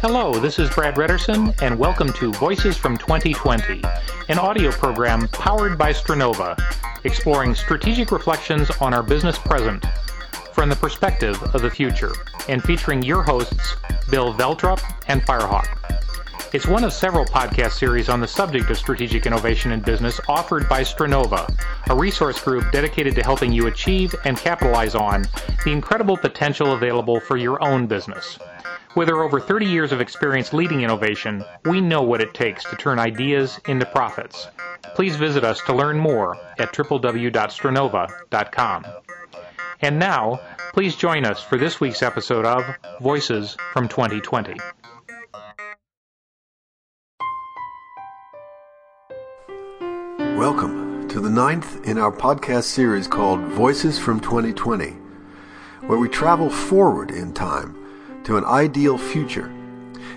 Hello, 0.00 0.32
this 0.34 0.58
is 0.58 0.68
Brad 0.70 0.96
Redderson, 0.96 1.60
and 1.62 1.78
welcome 1.78 2.12
to 2.14 2.32
Voices 2.32 2.76
from 2.76 2.98
2020, 2.98 3.82
an 4.28 4.38
audio 4.38 4.72
program 4.72 5.28
powered 5.28 5.78
by 5.78 5.92
Stronova, 5.92 6.58
exploring 7.04 7.54
strategic 7.54 8.10
reflections 8.10 8.70
on 8.80 8.92
our 8.92 9.02
business 9.02 9.38
present 9.38 9.84
from 10.52 10.68
the 10.68 10.76
perspective 10.76 11.40
of 11.54 11.62
the 11.62 11.70
future, 11.70 12.12
and 12.48 12.62
featuring 12.62 13.02
your 13.02 13.22
hosts, 13.22 13.76
Bill 14.10 14.34
Veltrop 14.34 14.80
and 15.08 15.22
Firehawk. 15.22 15.81
It's 16.52 16.66
one 16.66 16.84
of 16.84 16.92
several 16.92 17.24
podcast 17.24 17.78
series 17.78 18.10
on 18.10 18.20
the 18.20 18.28
subject 18.28 18.68
of 18.68 18.76
strategic 18.76 19.24
innovation 19.24 19.72
in 19.72 19.80
business 19.80 20.20
offered 20.28 20.68
by 20.68 20.82
Stronova, 20.82 21.50
a 21.88 21.96
resource 21.96 22.38
group 22.42 22.70
dedicated 22.70 23.14
to 23.14 23.22
helping 23.22 23.54
you 23.54 23.68
achieve 23.68 24.14
and 24.26 24.36
capitalize 24.36 24.94
on 24.94 25.24
the 25.64 25.72
incredible 25.72 26.18
potential 26.18 26.74
available 26.74 27.20
for 27.20 27.38
your 27.38 27.64
own 27.64 27.86
business. 27.86 28.38
With 28.94 29.08
our 29.08 29.22
over 29.22 29.40
30 29.40 29.64
years 29.64 29.92
of 29.92 30.02
experience 30.02 30.52
leading 30.52 30.82
innovation, 30.82 31.42
we 31.64 31.80
know 31.80 32.02
what 32.02 32.20
it 32.20 32.34
takes 32.34 32.64
to 32.64 32.76
turn 32.76 32.98
ideas 32.98 33.58
into 33.66 33.86
profits. 33.86 34.48
Please 34.94 35.16
visit 35.16 35.44
us 35.44 35.62
to 35.62 35.72
learn 35.72 35.98
more 35.98 36.36
at 36.58 36.74
www.stronova.com. 36.74 38.86
And 39.80 39.98
now, 39.98 40.38
please 40.74 40.96
join 40.96 41.24
us 41.24 41.42
for 41.42 41.56
this 41.56 41.80
week's 41.80 42.02
episode 42.02 42.44
of 42.44 42.62
Voices 43.00 43.56
from 43.72 43.88
2020. 43.88 44.58
Welcome 50.42 51.06
to 51.06 51.20
the 51.20 51.30
ninth 51.30 51.86
in 51.86 51.98
our 51.98 52.10
podcast 52.10 52.64
series 52.64 53.06
called 53.06 53.38
Voices 53.38 53.96
from 53.96 54.18
2020, 54.18 54.88
where 55.86 56.00
we 56.00 56.08
travel 56.08 56.50
forward 56.50 57.12
in 57.12 57.32
time 57.32 57.76
to 58.24 58.36
an 58.38 58.44
ideal 58.44 58.98
future 58.98 59.46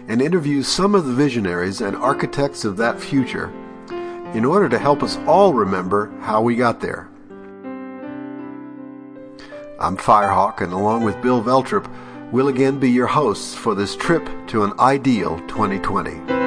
and 0.07 0.23
interview 0.23 0.63
some 0.63 0.95
of 0.95 1.05
the 1.05 1.13
visionaries 1.13 1.79
and 1.79 1.95
architects 1.95 2.65
of 2.65 2.75
that 2.77 2.99
future 2.99 3.53
in 4.33 4.45
order 4.45 4.67
to 4.67 4.79
help 4.79 5.03
us 5.03 5.17
all 5.27 5.53
remember 5.53 6.11
how 6.21 6.41
we 6.41 6.55
got 6.55 6.81
there. 6.81 7.07
I'm 9.79 9.95
Firehawk, 9.95 10.59
and 10.61 10.73
along 10.73 11.03
with 11.03 11.21
Bill 11.21 11.43
Veltrop, 11.43 11.87
we'll 12.31 12.47
again 12.47 12.79
be 12.79 12.89
your 12.89 13.05
hosts 13.05 13.53
for 13.53 13.75
this 13.75 13.95
trip 13.95 14.27
to 14.47 14.63
an 14.63 14.73
ideal 14.79 15.37
2020. 15.41 16.44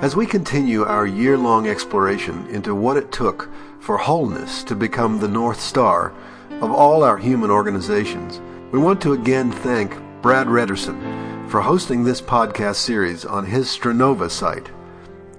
As 0.00 0.14
we 0.14 0.26
continue 0.26 0.84
our 0.84 1.08
year 1.08 1.36
long 1.36 1.66
exploration 1.66 2.46
into 2.50 2.72
what 2.72 2.96
it 2.96 3.10
took 3.10 3.50
for 3.80 3.98
wholeness 3.98 4.62
to 4.64 4.76
become 4.76 5.18
the 5.18 5.26
North 5.26 5.60
Star 5.60 6.14
of 6.60 6.70
all 6.70 7.02
our 7.02 7.16
human 7.18 7.50
organizations, 7.50 8.40
we 8.70 8.78
want 8.78 9.00
to 9.00 9.14
again 9.14 9.50
thank 9.50 9.98
Brad 10.22 10.46
Redderson 10.46 11.50
for 11.50 11.60
hosting 11.60 12.04
this 12.04 12.20
podcast 12.20 12.76
series 12.76 13.24
on 13.24 13.44
his 13.44 13.66
Stronova 13.66 14.30
site. 14.30 14.70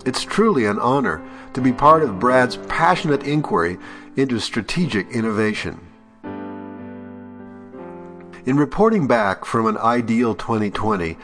It's 0.06 0.26
truly 0.26 0.66
an 0.66 0.78
honor 0.78 1.26
to 1.54 1.62
be 1.62 1.72
part 1.72 2.04
of 2.04 2.20
Brad's 2.20 2.58
passionate 2.68 3.24
inquiry 3.24 3.78
into 4.18 4.42
strategic 4.42 5.10
innovation. 5.12 5.80
In 8.46 8.58
reporting 8.58 9.08
back 9.08 9.46
from 9.46 9.68
an 9.68 9.78
ideal 9.78 10.36
2020, 10.36 11.18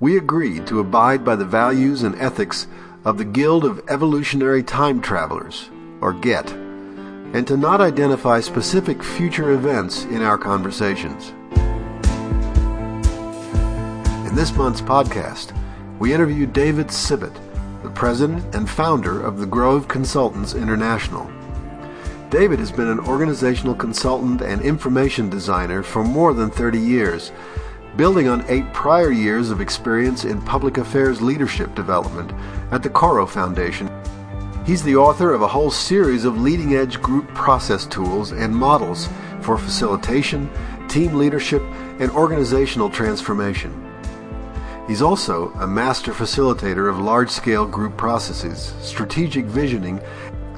we 0.00 0.16
agreed 0.16 0.66
to 0.66 0.80
abide 0.80 1.24
by 1.24 1.36
the 1.36 1.44
values 1.44 2.02
and 2.02 2.14
ethics 2.16 2.66
of 3.04 3.16
the 3.16 3.24
Guild 3.24 3.64
of 3.64 3.80
Evolutionary 3.88 4.62
Time 4.62 5.00
Travelers, 5.00 5.70
or 6.00 6.12
GET, 6.14 6.50
and 6.50 7.46
to 7.46 7.56
not 7.56 7.80
identify 7.80 8.40
specific 8.40 9.02
future 9.02 9.52
events 9.52 10.04
in 10.06 10.20
our 10.20 10.36
conversations. 10.36 11.28
In 14.26 14.34
this 14.34 14.54
month's 14.56 14.80
podcast, 14.80 15.56
we 16.00 16.12
interviewed 16.12 16.52
David 16.52 16.88
Sibbet, 16.88 17.34
the 17.82 17.90
president 17.90 18.52
and 18.54 18.68
founder 18.68 19.24
of 19.24 19.38
the 19.38 19.46
Grove 19.46 19.86
Consultants 19.86 20.54
International. 20.54 21.30
David 22.30 22.58
has 22.58 22.72
been 22.72 22.88
an 22.88 22.98
organizational 22.98 23.76
consultant 23.76 24.40
and 24.40 24.60
information 24.60 25.30
designer 25.30 25.84
for 25.84 26.02
more 26.02 26.34
than 26.34 26.50
30 26.50 26.80
years 26.80 27.30
building 27.96 28.28
on 28.28 28.44
eight 28.48 28.72
prior 28.72 29.12
years 29.12 29.50
of 29.50 29.60
experience 29.60 30.24
in 30.24 30.42
public 30.42 30.78
affairs 30.78 31.22
leadership 31.22 31.74
development 31.74 32.32
at 32.72 32.82
the 32.82 32.90
Coro 32.90 33.26
Foundation. 33.26 33.90
He's 34.66 34.82
the 34.82 34.96
author 34.96 35.32
of 35.32 35.42
a 35.42 35.48
whole 35.48 35.70
series 35.70 36.24
of 36.24 36.40
leading 36.40 36.74
edge 36.74 37.00
group 37.00 37.28
process 37.34 37.86
tools 37.86 38.32
and 38.32 38.54
models 38.54 39.08
for 39.42 39.58
facilitation, 39.58 40.50
team 40.88 41.14
leadership, 41.14 41.62
and 42.00 42.10
organizational 42.10 42.90
transformation. 42.90 43.80
He's 44.88 45.02
also 45.02 45.50
a 45.60 45.66
master 45.66 46.12
facilitator 46.12 46.90
of 46.90 46.98
large 46.98 47.30
scale 47.30 47.66
group 47.66 47.96
processes, 47.96 48.74
strategic 48.80 49.44
visioning, 49.44 50.00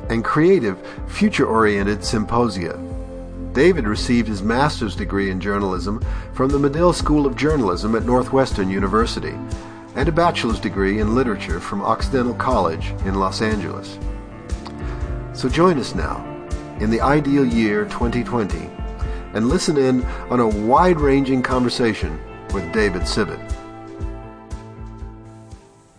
and 0.09 0.25
creative, 0.25 0.79
future 1.09 1.47
oriented 1.47 2.05
symposia. 2.05 2.79
David 3.57 3.89
received 3.89 4.29
his 4.29 4.43
master's 4.43 4.95
degree 4.95 5.31
in 5.31 5.41
journalism 5.41 6.05
from 6.35 6.51
the 6.51 6.59
Medill 6.59 6.93
School 6.93 7.25
of 7.25 7.37
Journalism 7.37 7.95
at 7.95 8.05
Northwestern 8.05 8.69
University 8.69 9.35
and 9.95 10.07
a 10.07 10.13
bachelor's 10.13 10.61
degree 10.61 11.01
in 11.01 11.15
literature 11.15 11.59
from 11.59 11.81
Occidental 11.81 12.35
College 12.35 12.91
in 13.07 13.15
Los 13.15 13.41
Angeles. 13.41 13.99
So 15.33 15.49
join 15.49 15.79
us 15.79 15.95
now 15.95 16.23
in 16.81 16.91
the 16.91 17.01
ideal 17.01 17.47
year 17.47 17.87
2020 17.87 18.59
and 19.33 19.49
listen 19.49 19.79
in 19.79 20.05
on 20.29 20.39
a 20.39 20.47
wide 20.47 21.01
ranging 21.01 21.43
conversation 21.43 22.21
with 22.53 22.71
David 22.75 23.03
Sibbet. 23.07 23.41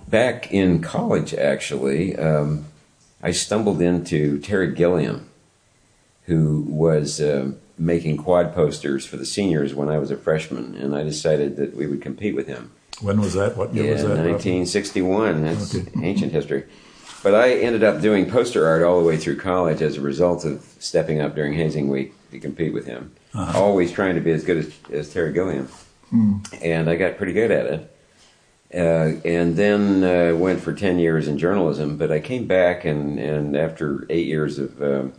Back 0.08 0.52
in 0.54 0.80
college, 0.80 1.34
actually, 1.34 2.16
um, 2.18 2.66
I 3.24 3.32
stumbled 3.32 3.82
into 3.82 4.38
Terry 4.38 4.76
Gilliam 4.76 5.28
who 6.28 6.66
was 6.68 7.20
uh, 7.20 7.52
making 7.78 8.18
quad 8.18 8.54
posters 8.54 9.06
for 9.06 9.18
the 9.18 9.26
seniors 9.26 9.74
when 9.74 9.90
I 9.90 9.98
was 9.98 10.12
a 10.12 10.18
freshman, 10.18 10.76
and 10.76 10.96
I 10.96 11.04
decided 11.04 11.56
that 11.56 11.76
we 11.76 11.88
would 11.88 12.02
compete 12.02 12.36
with 12.36 12.48
him. 12.48 12.72
When 13.02 13.20
was 13.22 13.34
that? 13.34 13.56
What 13.56 13.74
year 13.74 13.86
yeah, 13.86 13.92
was 13.94 14.02
that? 14.04 14.10
1961. 14.10 15.44
That's 15.44 15.76
okay. 15.76 15.90
ancient 16.04 16.32
history. 16.32 16.66
But 17.24 17.34
I 17.36 17.54
ended 17.54 17.84
up 17.84 18.02
doing 18.02 18.30
poster 18.30 18.66
art 18.66 18.84
all 18.84 19.02
the 19.02 19.08
way 19.08 19.18
through 19.18 19.38
college 19.38 19.82
as 19.82 19.98
a 19.98 20.02
result 20.02 20.46
of 20.46 20.64
stepping 20.80 21.20
up 21.20 21.36
during 21.36 21.54
hazing 21.54 21.90
week 21.90 22.14
to 22.32 22.40
compete 22.40 22.74
with 22.74 22.86
him. 22.86 23.14
Uh-huh. 23.34 23.60
Always 23.60 23.92
trying 23.92 24.16
to 24.16 24.22
be 24.22 24.32
as 24.32 24.44
good 24.44 24.58
as, 24.58 24.74
as 24.92 25.14
Terry 25.14 25.34
Gilliam. 25.34 25.68
Hmm. 26.10 26.38
And 26.62 26.90
I 26.90 26.96
got 26.96 27.18
pretty 27.18 27.34
good 27.34 27.52
at 27.52 27.66
it. 27.66 27.94
Uh, 28.74 29.20
and 29.26 29.56
then 29.56 30.04
uh, 30.04 30.36
went 30.36 30.60
for 30.62 30.74
10 30.74 31.00
years 31.00 31.28
in 31.28 31.38
journalism. 31.38 31.98
But 31.98 32.12
I 32.12 32.20
came 32.20 32.48
back, 32.48 32.86
and, 32.86 33.20
and 33.20 33.56
after 33.56 34.06
eight 34.10 34.28
years 34.28 34.60
of 34.60 34.82
um, 34.82 35.14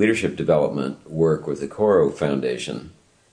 leadership 0.00 0.34
development 0.34 1.10
work 1.10 1.46
with 1.46 1.60
the 1.60 1.68
Coro 1.68 2.08
Foundation 2.08 2.90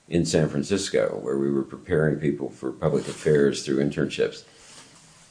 in 0.10 0.26
San 0.26 0.50
Francisco, 0.50 1.18
where 1.22 1.38
we 1.38 1.50
were 1.50 1.64
preparing 1.64 2.20
people 2.20 2.50
for 2.50 2.74
public 2.74 3.08
affairs 3.08 3.66
through 3.66 3.78
internships. 3.78 4.44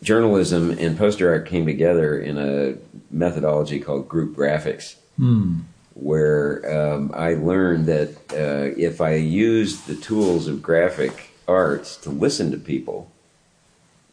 Journalism 0.02 0.70
and 0.70 0.96
poster 0.96 1.30
art 1.30 1.46
came 1.46 1.66
together 1.66 2.18
in 2.18 2.38
a 2.38 2.76
methodology 3.10 3.78
called 3.78 4.08
group 4.08 4.34
graphics, 4.34 4.96
mm. 5.20 5.60
where 5.92 6.48
um, 6.74 7.12
I 7.14 7.34
learned 7.34 7.84
that 7.84 8.10
uh, 8.32 8.74
if 8.80 9.02
I 9.02 9.16
used 9.16 9.86
the 9.86 9.94
tools 9.94 10.48
of 10.48 10.62
graphic 10.62 11.32
arts 11.46 11.98
to 11.98 12.08
listen 12.08 12.50
to 12.50 12.56
people, 12.56 13.12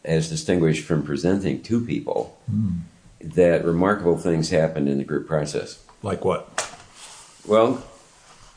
as 0.04 0.30
distinguished 0.30 0.84
from 0.84 1.04
presenting 1.04 1.62
to 1.64 1.86
people, 1.86 2.38
mm. 2.52 2.82
that 3.22 3.64
remarkable 3.64 4.18
things 4.18 4.50
happened 4.50 4.90
in 4.90 4.98
the 4.98 5.06
group 5.06 5.26
process. 5.26 5.82
Like 6.02 6.26
what? 6.26 6.50
Well, 7.46 7.84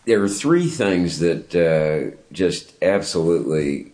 there 0.04 0.20
were 0.20 0.28
three 0.28 0.68
things 0.68 1.18
that 1.18 1.54
uh, 1.54 2.16
just 2.32 2.74
absolutely 2.82 3.92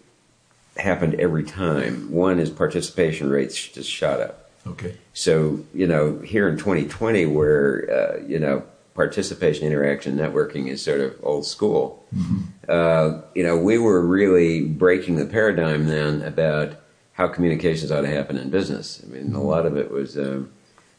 happened 0.77 1.15
every 1.15 1.45
time. 1.45 2.11
One 2.11 2.39
is 2.39 2.51
participation 2.51 3.31
rates 3.31 3.69
just 3.69 3.91
shot 3.91 4.21
up. 4.21 4.51
Okay. 4.67 4.97
So 5.13 5.65
you 5.75 5.87
know, 5.87 6.19
here 6.21 6.49
in 6.49 6.57
2020, 6.57 7.27
where 7.27 7.91
uh, 7.91 8.27
you 8.27 8.39
know 8.39 8.65
participation, 8.95 9.67
interaction, 9.67 10.17
networking 10.17 10.69
is 10.69 10.83
sort 10.83 11.01
of 11.01 11.19
old 11.23 11.47
school. 11.47 12.05
Mm-hmm. 12.15 12.41
Uh, 12.69 13.23
you 13.35 13.43
know, 13.43 13.57
we 13.57 13.79
were 13.79 14.01
really 14.01 14.63
breaking 14.63 15.17
the 15.17 15.27
paradigm 15.27 15.87
then 15.87 16.23
about 16.23 16.75
how 17.15 17.29
communications 17.29 17.91
ought 17.91 18.03
to 18.03 18.09
happen 18.09 18.37
in 18.37 18.51
business. 18.51 19.03
I 19.03 19.07
mean, 19.09 19.25
mm-hmm. 19.25 19.37
a 19.37 19.43
lot 19.43 19.67
of 19.67 19.77
it 19.77 19.91
was, 19.91 20.17
um, 20.19 20.51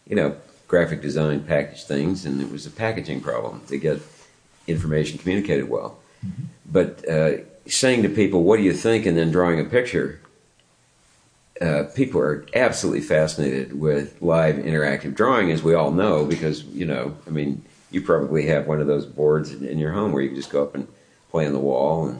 you 0.07 0.15
know, 0.15 0.35
graphic 0.67 1.01
design 1.01 1.43
package 1.43 1.83
things, 1.83 2.25
and 2.25 2.41
it 2.41 2.51
was 2.51 2.65
a 2.65 2.71
packaging 2.71 3.21
problem 3.21 3.61
to 3.67 3.77
get 3.77 4.01
information 4.67 5.17
communicated 5.17 5.69
well. 5.69 5.99
Mm-hmm. 6.25 6.43
But 6.65 7.07
uh, 7.07 7.31
saying 7.67 8.03
to 8.03 8.09
people, 8.09 8.43
"What 8.43 8.57
do 8.57 8.63
you 8.63 8.73
think?" 8.73 9.05
and 9.05 9.17
then 9.17 9.31
drawing 9.31 9.59
a 9.59 9.65
picture. 9.65 10.19
Uh, 11.61 11.83
people 11.95 12.19
are 12.19 12.45
absolutely 12.55 13.01
fascinated 13.01 13.79
with 13.79 14.19
live 14.21 14.55
interactive 14.55 15.13
drawing, 15.13 15.51
as 15.51 15.61
we 15.61 15.75
all 15.75 15.91
know, 15.91 16.25
because 16.25 16.63
you 16.65 16.85
know, 16.85 17.15
I 17.27 17.29
mean, 17.29 17.63
you 17.91 18.01
probably 18.01 18.47
have 18.47 18.67
one 18.67 18.81
of 18.81 18.87
those 18.87 19.05
boards 19.05 19.51
in, 19.51 19.63
in 19.65 19.77
your 19.77 19.91
home 19.91 20.11
where 20.11 20.23
you 20.23 20.29
can 20.29 20.35
just 20.35 20.49
go 20.49 20.63
up 20.63 20.75
and 20.75 20.87
play 21.29 21.45
on 21.45 21.53
the 21.53 21.59
wall. 21.59 22.17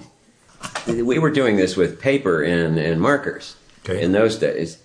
And 0.87 1.05
we 1.05 1.19
were 1.19 1.31
doing 1.31 1.57
this 1.57 1.75
with 1.75 1.99
paper 1.99 2.43
and, 2.43 2.77
and 2.77 3.01
markers 3.01 3.55
Okay. 3.83 4.01
in 4.01 4.11
those 4.13 4.37
days. 4.37 4.77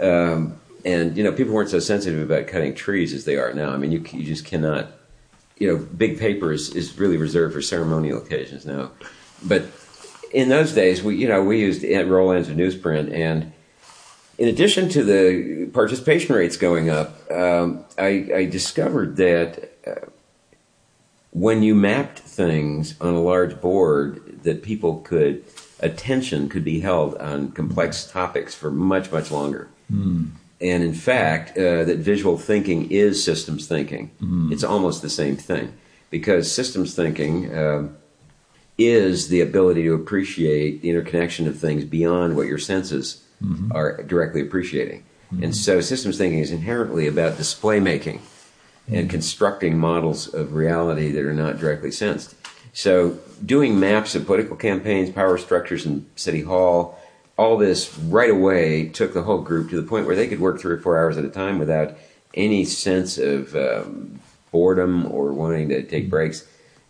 Um, 0.00 0.58
and 0.88 1.16
you 1.16 1.22
know, 1.22 1.32
people 1.32 1.52
weren't 1.52 1.68
so 1.68 1.80
sensitive 1.80 2.22
about 2.22 2.46
cutting 2.46 2.74
trees 2.74 3.12
as 3.12 3.26
they 3.26 3.36
are 3.36 3.52
now. 3.52 3.70
I 3.70 3.76
mean, 3.76 3.92
you 3.92 4.04
you 4.12 4.24
just 4.24 4.44
cannot. 4.44 4.92
You 5.58 5.66
know, 5.66 5.84
big 5.84 6.20
paper 6.20 6.52
is, 6.52 6.70
is 6.70 6.96
really 6.98 7.16
reserved 7.16 7.52
for 7.52 7.60
ceremonial 7.60 8.18
occasions 8.18 8.64
now. 8.64 8.92
But 9.44 9.66
in 10.32 10.48
those 10.48 10.72
days, 10.72 11.02
we 11.02 11.16
you 11.16 11.28
know 11.28 11.42
we 11.42 11.60
used 11.60 11.82
roll 12.08 12.32
ends 12.32 12.48
of 12.48 12.56
newsprint, 12.56 13.12
and 13.12 13.52
in 14.38 14.48
addition 14.48 14.88
to 14.90 15.02
the 15.02 15.66
participation 15.72 16.34
rates 16.34 16.56
going 16.56 16.88
up, 16.88 17.30
um, 17.30 17.84
I, 17.98 18.30
I 18.34 18.44
discovered 18.44 19.16
that 19.16 19.72
uh, 19.86 20.06
when 21.32 21.62
you 21.64 21.74
mapped 21.74 22.20
things 22.20 22.94
on 23.00 23.14
a 23.14 23.20
large 23.20 23.60
board, 23.60 24.42
that 24.44 24.62
people 24.62 25.00
could 25.00 25.44
attention 25.80 26.48
could 26.48 26.64
be 26.64 26.80
held 26.80 27.16
on 27.16 27.52
complex 27.52 28.10
topics 28.10 28.54
for 28.54 28.70
much 28.70 29.12
much 29.12 29.30
longer. 29.30 29.68
And 30.60 30.82
in 30.82 30.92
fact, 30.92 31.56
uh, 31.56 31.84
that 31.84 31.98
visual 31.98 32.36
thinking 32.36 32.90
is 32.90 33.22
systems 33.22 33.66
thinking. 33.66 34.10
It's 34.52 34.64
almost 34.64 35.02
the 35.02 35.10
same 35.10 35.36
thing 35.36 35.72
because 36.10 36.50
systems 36.50 36.94
thinking 36.94 37.56
um, 37.56 37.96
is 38.76 39.28
the 39.28 39.40
ability 39.40 39.82
to 39.84 39.94
appreciate 39.94 40.82
the 40.82 40.90
interconnection 40.90 41.46
of 41.46 41.58
things 41.58 41.84
beyond 41.84 42.36
what 42.36 42.46
your 42.46 42.58
senses 42.58 43.24
are 43.72 44.02
directly 44.02 44.40
appreciating. 44.40 45.04
And 45.42 45.54
so, 45.54 45.80
systems 45.80 46.16
thinking 46.18 46.40
is 46.40 46.50
inherently 46.50 47.06
about 47.06 47.36
display 47.36 47.80
making 47.80 48.22
and 48.90 49.10
constructing 49.10 49.78
models 49.78 50.32
of 50.32 50.54
reality 50.54 51.12
that 51.12 51.22
are 51.22 51.34
not 51.34 51.58
directly 51.58 51.90
sensed. 51.90 52.34
So, 52.72 53.18
doing 53.44 53.78
maps 53.78 54.14
of 54.14 54.26
political 54.26 54.56
campaigns, 54.56 55.10
power 55.10 55.36
structures 55.36 55.84
in 55.84 56.06
City 56.16 56.42
Hall, 56.42 56.97
all 57.38 57.56
this 57.56 57.96
right 57.98 58.30
away 58.30 58.88
took 58.88 59.14
the 59.14 59.22
whole 59.22 59.40
group 59.40 59.70
to 59.70 59.80
the 59.80 59.86
point 59.86 60.06
where 60.06 60.16
they 60.16 60.26
could 60.26 60.40
work 60.40 60.60
three 60.60 60.74
or 60.74 60.78
four 60.78 60.98
hours 60.98 61.16
at 61.16 61.24
a 61.24 61.30
time 61.30 61.58
without 61.58 61.96
any 62.34 62.64
sense 62.64 63.16
of 63.16 63.54
um, 63.54 64.20
boredom 64.50 65.06
or 65.06 65.32
wanting 65.32 65.68
to 65.68 65.82
take 65.84 66.10
breaks 66.10 66.46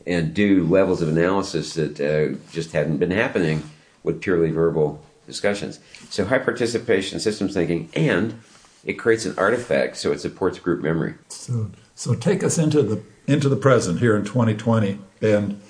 and 0.07 0.33
do 0.33 0.67
levels 0.67 1.03
of 1.03 1.09
analysis 1.09 1.75
that 1.75 2.01
uh, 2.01 2.35
just 2.51 2.73
hadn't 2.73 2.97
been 2.97 3.11
happening 3.11 3.63
with 4.03 4.23
purely 4.23 4.51
verbal 4.51 5.05
discussions. 5.27 5.81
So, 6.09 6.25
high 6.25 6.39
participation, 6.39 7.21
systems 7.21 7.53
thinking, 7.53 7.91
and 7.95 8.41
it 8.85 8.95
creates 8.95 9.27
an 9.27 9.35
artifact 9.37 9.99
so 9.99 10.13
it 10.13 10.21
supports 10.21 10.59
group 10.59 10.83
memory. 10.83 11.15
So, 11.29 11.71
so 11.95 12.15
take 12.15 12.43
us 12.43 12.57
into 12.57 12.83
the 12.83 13.03
into 13.27 13.51
the 13.51 13.57
present 13.57 13.99
here 14.01 14.17
in 14.17 14.25
2020, 14.25 14.99
and 15.21 15.61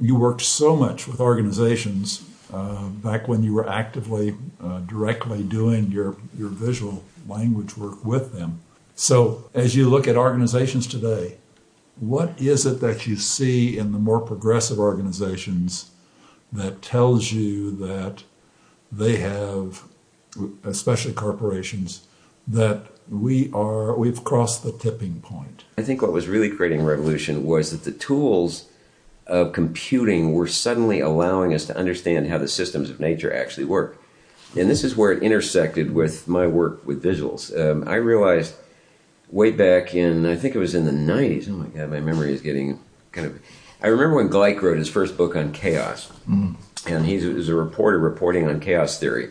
you 0.00 0.16
worked 0.16 0.40
so 0.40 0.74
much 0.74 1.06
with 1.06 1.20
organizations 1.20 2.26
uh, 2.54 2.88
back 2.88 3.26
when 3.26 3.42
you 3.42 3.52
were 3.52 3.68
actively, 3.68 4.36
uh, 4.62 4.78
directly 4.80 5.42
doing 5.42 5.90
your 5.90 6.14
your 6.38 6.48
visual 6.48 7.02
language 7.26 7.76
work 7.76 8.04
with 8.04 8.32
them. 8.32 8.60
So, 8.94 9.50
as 9.54 9.74
you 9.74 9.90
look 9.90 10.06
at 10.06 10.16
organizations 10.16 10.86
today, 10.86 11.36
what 11.98 12.40
is 12.40 12.64
it 12.64 12.80
that 12.80 13.08
you 13.08 13.16
see 13.16 13.76
in 13.76 13.90
the 13.90 13.98
more 13.98 14.20
progressive 14.20 14.78
organizations 14.78 15.90
that 16.52 16.80
tells 16.80 17.32
you 17.32 17.72
that 17.72 18.22
they 18.92 19.16
have, 19.16 19.82
especially 20.62 21.12
corporations, 21.12 22.06
that 22.46 22.86
we 23.10 23.50
are 23.52 23.96
we've 23.98 24.22
crossed 24.22 24.62
the 24.62 24.70
tipping 24.70 25.20
point? 25.20 25.64
I 25.76 25.82
think 25.82 26.02
what 26.02 26.12
was 26.12 26.28
really 26.28 26.50
creating 26.50 26.84
revolution 26.84 27.44
was 27.44 27.72
that 27.72 27.82
the 27.82 27.98
tools 27.98 28.68
of 29.26 29.52
computing 29.52 30.32
were 30.32 30.46
suddenly 30.46 31.00
allowing 31.00 31.54
us 31.54 31.64
to 31.66 31.76
understand 31.76 32.28
how 32.28 32.38
the 32.38 32.48
systems 32.48 32.90
of 32.90 33.00
nature 33.00 33.34
actually 33.34 33.64
work. 33.64 34.00
And 34.56 34.70
this 34.70 34.84
is 34.84 34.96
where 34.96 35.12
it 35.12 35.22
intersected 35.22 35.92
with 35.92 36.28
my 36.28 36.46
work 36.46 36.86
with 36.86 37.02
visuals. 37.02 37.58
Um, 37.58 37.88
I 37.88 37.96
realized 37.96 38.54
way 39.30 39.50
back 39.50 39.94
in, 39.94 40.26
I 40.26 40.36
think 40.36 40.54
it 40.54 40.58
was 40.58 40.74
in 40.74 40.84
the 40.84 40.92
90s. 40.92 41.48
Oh 41.48 41.52
my 41.52 41.66
God, 41.66 41.90
my 41.90 42.00
memory 42.00 42.32
is 42.32 42.40
getting 42.40 42.78
kind 43.12 43.26
of. 43.26 43.40
I 43.82 43.88
remember 43.88 44.16
when 44.16 44.28
Gleick 44.28 44.62
wrote 44.62 44.78
his 44.78 44.88
first 44.88 45.16
book 45.16 45.36
on 45.36 45.52
chaos, 45.52 46.10
and 46.86 47.06
he 47.06 47.26
was 47.26 47.48
a 47.48 47.54
reporter 47.54 47.98
reporting 47.98 48.48
on 48.48 48.60
chaos 48.60 48.98
theory. 48.98 49.30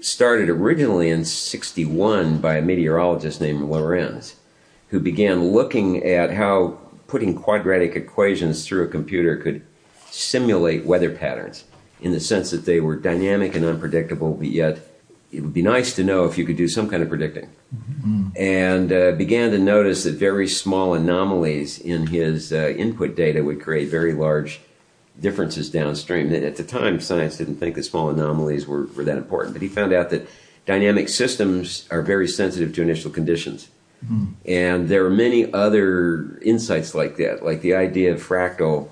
Started 0.00 0.48
originally 0.48 1.08
in 1.10 1.24
61 1.24 2.38
by 2.38 2.56
a 2.56 2.62
meteorologist 2.62 3.40
named 3.40 3.62
Lorenz, 3.62 4.36
who 4.88 5.00
began 5.00 5.48
looking 5.48 6.04
at 6.04 6.32
how 6.32 6.78
putting 7.08 7.34
quadratic 7.34 7.96
equations 7.96 8.64
through 8.64 8.84
a 8.84 8.88
computer 8.88 9.36
could 9.36 9.62
simulate 10.10 10.84
weather 10.84 11.10
patterns 11.10 11.64
in 12.00 12.12
the 12.12 12.20
sense 12.20 12.52
that 12.52 12.64
they 12.64 12.78
were 12.78 12.94
dynamic 12.94 13.56
and 13.56 13.64
unpredictable, 13.64 14.34
but 14.34 14.46
yet 14.46 14.78
it 15.32 15.40
would 15.40 15.52
be 15.52 15.62
nice 15.62 15.94
to 15.96 16.04
know 16.04 16.24
if 16.24 16.38
you 16.38 16.44
could 16.44 16.56
do 16.56 16.68
some 16.68 16.88
kind 16.88 17.02
of 17.02 17.08
predicting. 17.08 17.50
And 18.36 18.92
uh, 18.92 19.12
began 19.12 19.50
to 19.50 19.58
notice 19.58 20.04
that 20.04 20.12
very 20.12 20.46
small 20.48 20.94
anomalies 20.94 21.78
in 21.78 22.06
his 22.06 22.52
uh, 22.52 22.68
input 22.76 23.16
data 23.16 23.42
would 23.42 23.60
create 23.60 23.88
very 23.88 24.12
large 24.12 24.60
differences 25.20 25.68
downstream. 25.68 26.32
At 26.32 26.56
the 26.56 26.62
time, 26.62 27.00
science 27.00 27.36
didn't 27.36 27.56
think 27.56 27.74
that 27.74 27.82
small 27.82 28.08
anomalies 28.08 28.66
were, 28.66 28.84
were 28.86 29.04
that 29.04 29.18
important, 29.18 29.54
but 29.54 29.62
he 29.62 29.68
found 29.68 29.92
out 29.92 30.10
that 30.10 30.28
dynamic 30.64 31.08
systems 31.08 31.88
are 31.90 32.02
very 32.02 32.28
sensitive 32.28 32.74
to 32.74 32.82
initial 32.82 33.10
conditions. 33.10 33.68
And 34.46 34.88
there 34.88 35.04
are 35.04 35.10
many 35.10 35.52
other 35.52 36.38
insights 36.40 36.94
like 36.94 37.16
that, 37.16 37.44
like 37.44 37.62
the 37.62 37.74
idea 37.74 38.12
of 38.12 38.22
fractal 38.22 38.88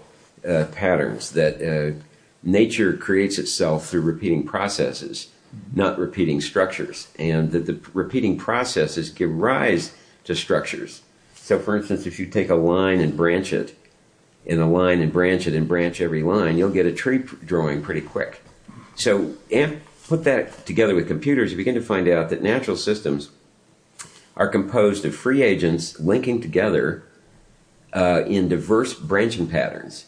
uh, 0.46 0.66
patterns 0.72 1.30
that 1.32 1.62
uh, 1.62 1.96
nature 2.42 2.96
creates 2.96 3.38
itself 3.38 3.88
through 3.88 4.02
repeating 4.02 4.44
processes, 4.44 5.28
not 5.74 5.98
repeating 5.98 6.40
structures, 6.40 7.08
and 7.18 7.52
that 7.52 7.66
the 7.66 7.80
repeating 7.94 8.36
processes 8.36 9.10
give 9.10 9.30
rise 9.30 9.94
to 10.24 10.34
structures. 10.34 11.02
So, 11.34 11.58
for 11.58 11.76
instance, 11.76 12.06
if 12.06 12.18
you 12.18 12.26
take 12.26 12.50
a 12.50 12.56
line 12.56 13.00
and 13.00 13.16
branch 13.16 13.52
it, 13.52 13.76
and 14.48 14.60
a 14.60 14.66
line 14.66 15.00
and 15.00 15.12
branch 15.12 15.46
it 15.46 15.54
and 15.54 15.66
branch 15.66 16.00
every 16.00 16.22
line, 16.22 16.56
you'll 16.56 16.70
get 16.70 16.86
a 16.86 16.92
tree 16.92 17.18
drawing 17.18 17.82
pretty 17.82 18.00
quick. 18.00 18.42
So, 18.94 19.34
and 19.50 19.80
put 20.08 20.24
that 20.24 20.66
together 20.66 20.94
with 20.94 21.08
computers, 21.08 21.50
you 21.50 21.56
begin 21.56 21.74
to 21.74 21.82
find 21.82 22.08
out 22.08 22.30
that 22.30 22.42
natural 22.42 22.76
systems 22.76 23.30
are 24.36 24.48
composed 24.48 25.04
of 25.04 25.14
free 25.14 25.42
agents 25.42 25.98
linking 25.98 26.40
together 26.40 27.02
uh, 27.92 28.22
in 28.26 28.48
diverse 28.48 28.94
branching 28.94 29.46
patterns. 29.46 30.06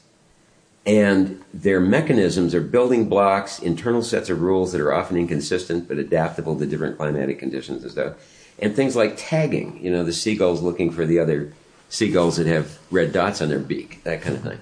And 0.84 1.42
their 1.52 1.80
mechanisms 1.80 2.54
are 2.54 2.60
building 2.60 3.08
blocks, 3.08 3.58
internal 3.58 4.02
sets 4.02 4.30
of 4.30 4.40
rules 4.40 4.72
that 4.72 4.80
are 4.80 4.92
often 4.92 5.16
inconsistent 5.16 5.88
but 5.88 5.98
adaptable 5.98 6.58
to 6.58 6.66
different 6.66 6.96
climatic 6.96 7.38
conditions 7.38 7.82
and 7.82 7.92
stuff. 7.92 8.14
And 8.58 8.74
things 8.74 8.96
like 8.96 9.14
tagging, 9.16 9.82
you 9.84 9.90
know, 9.90 10.02
the 10.02 10.12
seagulls 10.12 10.62
looking 10.62 10.90
for 10.90 11.06
the 11.06 11.18
other 11.18 11.52
seagulls 11.90 12.36
that 12.36 12.46
have 12.46 12.78
red 12.90 13.12
dots 13.12 13.40
on 13.40 13.48
their 13.48 13.58
beak, 13.58 14.02
that 14.04 14.20
kind 14.22 14.36
of 14.36 14.42
thing. 14.42 14.58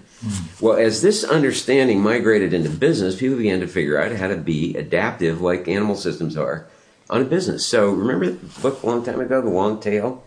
Well, 0.61 0.77
as 0.77 1.03
this 1.03 1.25
understanding 1.25 2.01
migrated 2.01 2.53
into 2.53 2.71
business, 2.71 3.17
people 3.17 3.37
began 3.37 3.61
to 3.61 3.67
figure 3.67 4.01
out 4.01 4.13
how 4.13 4.29
to 4.29 4.37
be 4.37 4.77
adaptive 4.77 5.41
like 5.41 5.69
animal 5.69 5.97
systems 5.97 6.37
are 6.37 6.67
on 7.09 7.23
a 7.23 7.25
business. 7.25 7.65
So 7.67 7.91
remember 7.91 8.31
the 8.31 8.61
book 8.61 8.83
a 8.83 8.87
long 8.87 9.05
time 9.05 9.21
ago, 9.21 9.41
The 9.41 9.51
Long 9.51 9.81
Tail? 9.81 10.23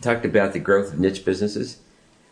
Talked 0.00 0.24
about 0.24 0.52
the 0.52 0.60
growth 0.60 0.92
of 0.92 1.00
niche 1.00 1.24
businesses. 1.24 1.78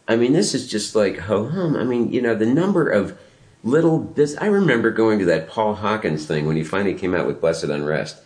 I 0.06 0.16
mean, 0.16 0.32
this 0.34 0.54
is 0.54 0.68
just 0.70 0.94
like 0.94 1.18
ho 1.18 1.48
hum. 1.48 1.74
I 1.76 1.82
mean, 1.84 2.12
you 2.12 2.22
know, 2.22 2.34
the 2.34 2.46
number 2.46 2.88
of 2.88 3.18
little 3.64 3.98
bus 3.98 4.36
I 4.36 4.46
remember 4.46 4.90
going 4.90 5.18
to 5.18 5.24
that 5.24 5.48
Paul 5.48 5.76
Hawken 5.76 6.20
thing 6.20 6.46
when 6.46 6.56
he 6.56 6.62
finally 6.62 6.94
came 6.94 7.14
out 7.14 7.26
with 7.26 7.40
Blessed 7.40 7.64
Unrest. 7.64 8.18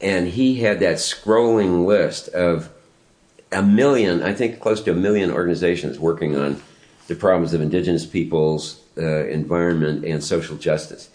And 0.00 0.28
he 0.28 0.56
had 0.56 0.80
that 0.80 0.96
scrolling 0.96 1.86
list 1.86 2.28
of 2.28 2.70
a 3.52 3.62
million, 3.62 4.22
I 4.22 4.32
think 4.34 4.58
close 4.60 4.80
to 4.82 4.90
a 4.90 4.94
million 4.94 5.30
organizations 5.30 5.98
working 5.98 6.36
on 6.36 6.60
the 7.06 7.14
problems 7.14 7.52
of 7.52 7.60
indigenous 7.60 8.06
peoples, 8.06 8.80
uh, 8.96 9.26
environment, 9.26 10.04
and 10.04 10.24
social 10.24 10.56
justice. 10.56 11.10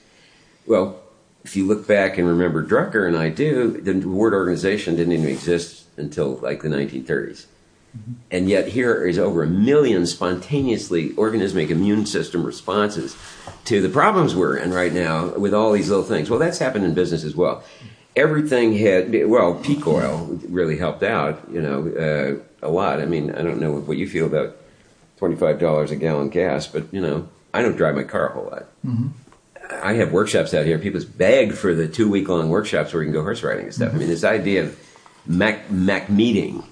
Well, 0.66 1.00
if 1.48 1.56
you 1.56 1.66
look 1.66 1.88
back 1.88 2.18
and 2.18 2.28
remember 2.28 2.62
Drucker 2.62 3.08
and 3.08 3.16
I 3.16 3.30
do, 3.30 3.80
the 3.80 4.06
word 4.06 4.34
organization 4.34 4.98
didn't 4.98 5.14
even 5.14 5.30
exist 5.30 5.86
until 5.96 6.36
like 6.36 6.62
the 6.62 6.68
1930s. 6.68 7.46
And 8.30 8.50
yet 8.50 8.68
here 8.68 9.08
is 9.08 9.18
over 9.18 9.44
a 9.44 9.48
million 9.48 10.06
spontaneously 10.06 11.12
organismic 11.12 11.70
immune 11.70 12.06
system 12.06 12.46
responses 12.46 13.16
to 13.64 13.82
the 13.82 13.88
problems 13.88 14.36
we're 14.36 14.58
in 14.58 14.74
right 14.74 14.92
now 14.92 15.30
with 15.38 15.54
all 15.54 15.72
these 15.72 15.88
little 15.88 16.04
things. 16.04 16.30
Well, 16.30 16.38
that's 16.38 16.60
happened 16.60 16.84
in 16.84 16.94
business 16.94 17.24
as 17.24 17.34
well. 17.34 17.64
Everything 18.18 18.76
had, 18.78 19.26
well, 19.28 19.56
peak 19.56 19.88
oil 19.88 20.26
really 20.50 20.78
helped 20.78 21.02
out, 21.02 21.42
you 21.50 21.62
know, 21.62 21.88
uh, 22.62 22.68
a 22.68 22.70
lot. 22.70 23.00
I 23.00 23.06
mean, 23.06 23.32
I 23.34 23.42
don't 23.42 23.62
know 23.62 23.72
what 23.72 23.96
you 23.96 24.08
feel 24.10 24.26
about 24.26 24.58
$25 25.22 25.92
a 25.92 25.96
gallon 25.96 26.28
gas, 26.28 26.68
but, 26.68 26.94
you 26.94 27.00
know, 27.00 27.30
I 27.54 27.62
don't 27.62 27.78
drive 27.78 27.96
my 27.96 28.04
car 28.04 28.28
a 28.28 28.34
whole 28.34 28.50
lot. 28.52 28.66
I 29.70 29.94
have 29.94 30.12
workshops 30.12 30.54
out 30.54 30.66
here. 30.66 30.80
People 30.80 31.02
beg 31.18 31.54
for 31.54 31.76
the 31.76 31.88
two 31.88 32.10
week 32.10 32.30
long 32.30 32.50
workshops 32.50 32.94
where 32.94 33.04
you 33.04 33.08
can 33.08 33.14
go 33.14 33.22
horse 33.22 33.44
riding 33.44 33.66
and 33.66 33.74
stuff. 33.74 33.94
I 33.94 33.98
mean, 33.98 34.08
this 34.08 34.24
idea 34.24 34.64
of 34.64 34.80
Mac, 35.26 35.70
Mac 35.70 36.10
meeting 36.10 36.64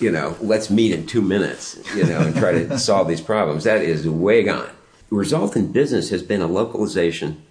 you 0.00 0.10
know, 0.10 0.36
let's 0.40 0.70
meet 0.70 0.92
in 0.92 1.06
two 1.06 1.22
minutes, 1.22 1.78
you 1.94 2.04
know, 2.04 2.20
and 2.20 2.34
try 2.36 2.52
to 2.52 2.78
solve 2.78 3.08
these 3.08 3.20
problems. 3.20 3.64
That 3.64 3.82
is 3.82 4.08
way 4.08 4.42
gone. 4.42 4.70
The 5.10 5.16
result 5.16 5.56
in 5.56 5.72
business 5.72 6.10
has 6.10 6.22
been 6.22 6.42
a 6.42 6.46
localization 6.46 7.42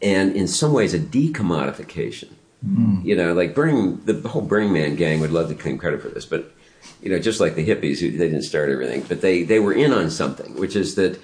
and 0.00 0.34
in 0.34 0.48
some 0.48 0.72
ways 0.72 0.94
a 0.94 0.98
decommodification. 0.98 2.30
Mm. 2.66 3.04
You 3.04 3.16
know, 3.16 3.34
like 3.34 3.54
Burning, 3.54 4.00
the 4.04 4.28
whole 4.28 4.42
Burning 4.42 4.72
Man 4.72 4.96
gang 4.96 5.20
would 5.20 5.30
love 5.30 5.48
to 5.48 5.54
claim 5.54 5.78
credit 5.78 6.02
for 6.02 6.08
this, 6.08 6.26
but, 6.26 6.52
you 7.02 7.10
know, 7.10 7.18
just 7.18 7.40
like 7.40 7.54
the 7.54 7.66
hippies, 7.66 8.00
they 8.00 8.28
didn't 8.28 8.42
start 8.42 8.70
everything, 8.70 9.02
but 9.02 9.20
they, 9.20 9.42
they 9.44 9.60
were 9.60 9.72
in 9.72 9.92
on 9.92 10.10
something, 10.10 10.56
which 10.56 10.74
is 10.74 10.94
that 10.96 11.20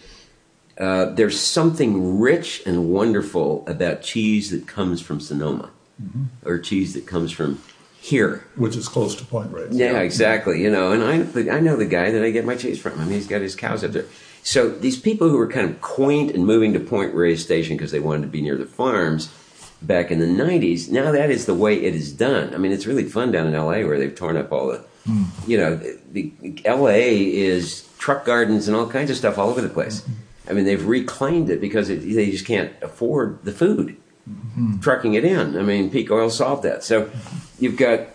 uh, 0.78 1.06
there's 1.06 1.40
something 1.40 2.18
rich 2.18 2.62
and 2.66 2.88
wonderful 2.90 3.64
about 3.66 4.02
cheese 4.02 4.50
that 4.50 4.66
comes 4.66 5.00
from 5.00 5.20
Sonoma 5.20 5.70
mm-hmm. 6.02 6.24
or 6.48 6.58
cheese 6.58 6.94
that 6.94 7.06
comes 7.06 7.30
from 7.32 7.62
here, 8.00 8.46
which 8.56 8.76
is 8.76 8.88
close 8.88 9.14
to 9.16 9.24
Point 9.24 9.52
Reyes. 9.52 9.74
Yeah, 9.74 10.00
exactly. 10.00 10.62
You 10.62 10.70
know, 10.70 10.92
and 10.92 11.02
I 11.02 11.56
I 11.56 11.60
know 11.60 11.76
the 11.76 11.86
guy 11.86 12.10
that 12.10 12.22
I 12.22 12.30
get 12.30 12.44
my 12.44 12.56
cheese 12.56 12.78
from. 12.78 13.00
I 13.00 13.04
mean, 13.04 13.14
he's 13.14 13.26
got 13.26 13.40
his 13.40 13.56
cows 13.56 13.82
up 13.82 13.92
there. 13.92 14.06
So 14.42 14.68
these 14.68 15.00
people 15.00 15.30
who 15.30 15.38
were 15.38 15.48
kind 15.48 15.70
of 15.70 15.80
quaint 15.80 16.32
and 16.32 16.44
moving 16.44 16.74
to 16.74 16.80
Point 16.80 17.14
Reyes 17.14 17.42
Station 17.42 17.76
because 17.76 17.92
they 17.92 18.00
wanted 18.00 18.22
to 18.22 18.28
be 18.28 18.42
near 18.42 18.58
the 18.58 18.66
farms 18.66 19.32
back 19.80 20.10
in 20.10 20.18
the 20.18 20.26
90s, 20.26 20.90
now 20.90 21.12
that 21.12 21.30
is 21.30 21.46
the 21.46 21.54
way 21.54 21.82
it 21.82 21.94
is 21.94 22.12
done. 22.12 22.54
I 22.54 22.58
mean, 22.58 22.70
it's 22.70 22.86
really 22.86 23.04
fun 23.04 23.32
down 23.32 23.46
in 23.46 23.54
LA 23.54 23.86
where 23.86 23.98
they've 23.98 24.14
torn 24.14 24.36
up 24.36 24.52
all 24.52 24.68
the, 24.68 24.84
mm. 25.08 25.26
you 25.46 25.56
know, 25.56 25.76
the, 25.76 25.98
the, 26.40 26.62
LA 26.66 26.88
is 26.88 27.88
truck 27.98 28.26
gardens 28.26 28.68
and 28.68 28.76
all 28.76 28.86
kinds 28.86 29.10
of 29.10 29.16
stuff 29.16 29.38
all 29.38 29.48
over 29.48 29.62
the 29.62 29.68
place. 29.68 30.02
Mm-hmm. 30.02 30.12
I 30.48 30.52
mean, 30.52 30.64
they've 30.64 30.84
reclaimed 30.84 31.50
it 31.50 31.60
because 31.60 31.88
it, 31.90 32.00
they 32.00 32.30
just 32.30 32.46
can't 32.46 32.72
afford 32.82 33.44
the 33.44 33.52
food 33.52 33.96
mm-hmm. 34.28 34.78
trucking 34.80 35.14
it 35.14 35.24
in. 35.24 35.56
I 35.56 35.62
mean, 35.62 35.90
peak 35.90 36.10
oil 36.10 36.30
solved 36.30 36.62
that. 36.64 36.84
So 36.84 37.10
you've 37.58 37.76
got 37.76 38.08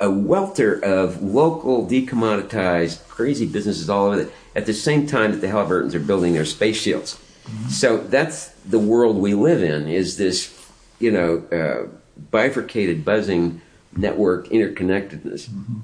a 0.00 0.10
welter 0.10 0.82
of 0.84 1.22
local 1.22 1.86
decommoditized 1.86 3.06
crazy 3.08 3.46
businesses 3.46 3.88
all 3.88 4.06
over 4.06 4.22
it 4.22 4.32
at 4.56 4.66
the 4.66 4.74
same 4.74 5.06
time 5.06 5.30
that 5.32 5.40
the 5.40 5.48
Halliburtons 5.48 5.94
are 5.94 6.00
building 6.00 6.32
their 6.32 6.44
space 6.44 6.76
shields. 6.76 7.14
Mm-hmm. 7.44 7.68
So 7.68 7.98
that's 7.98 8.48
the 8.64 8.78
world 8.78 9.16
we 9.16 9.34
live 9.34 9.62
in 9.62 9.86
is 9.86 10.16
this, 10.16 10.52
you 10.98 11.12
know, 11.12 11.42
uh, 11.52 11.88
bifurcated, 12.30 13.04
buzzing 13.04 13.60
network 13.96 14.48
interconnectedness 14.48 15.48
mm-hmm. 15.48 15.78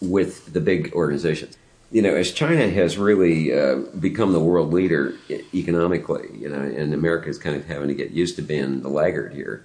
with 0.00 0.52
the 0.52 0.60
big 0.60 0.92
organizations 0.94 1.56
you 1.92 2.00
know, 2.00 2.14
as 2.14 2.32
China 2.32 2.68
has 2.70 2.96
really 2.96 3.52
uh, 3.52 3.76
become 4.00 4.32
the 4.32 4.40
world 4.40 4.72
leader 4.72 5.14
economically, 5.54 6.26
you 6.34 6.48
know, 6.48 6.58
and 6.58 6.94
America 6.94 7.28
is 7.28 7.38
kind 7.38 7.54
of 7.54 7.66
having 7.66 7.88
to 7.88 7.94
get 7.94 8.10
used 8.10 8.36
to 8.36 8.42
being 8.42 8.80
the 8.80 8.88
laggard 8.88 9.34
here, 9.34 9.64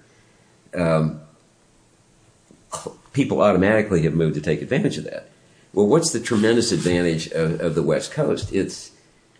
um, 0.74 1.20
people 3.14 3.40
automatically 3.40 4.02
have 4.02 4.12
moved 4.12 4.34
to 4.34 4.42
take 4.42 4.60
advantage 4.60 4.98
of 4.98 5.04
that. 5.04 5.30
Well, 5.72 5.86
what's 5.86 6.12
the 6.12 6.20
tremendous 6.20 6.70
advantage 6.70 7.28
of, 7.32 7.60
of 7.60 7.74
the 7.74 7.82
West 7.82 8.12
Coast? 8.12 8.52
It's 8.52 8.92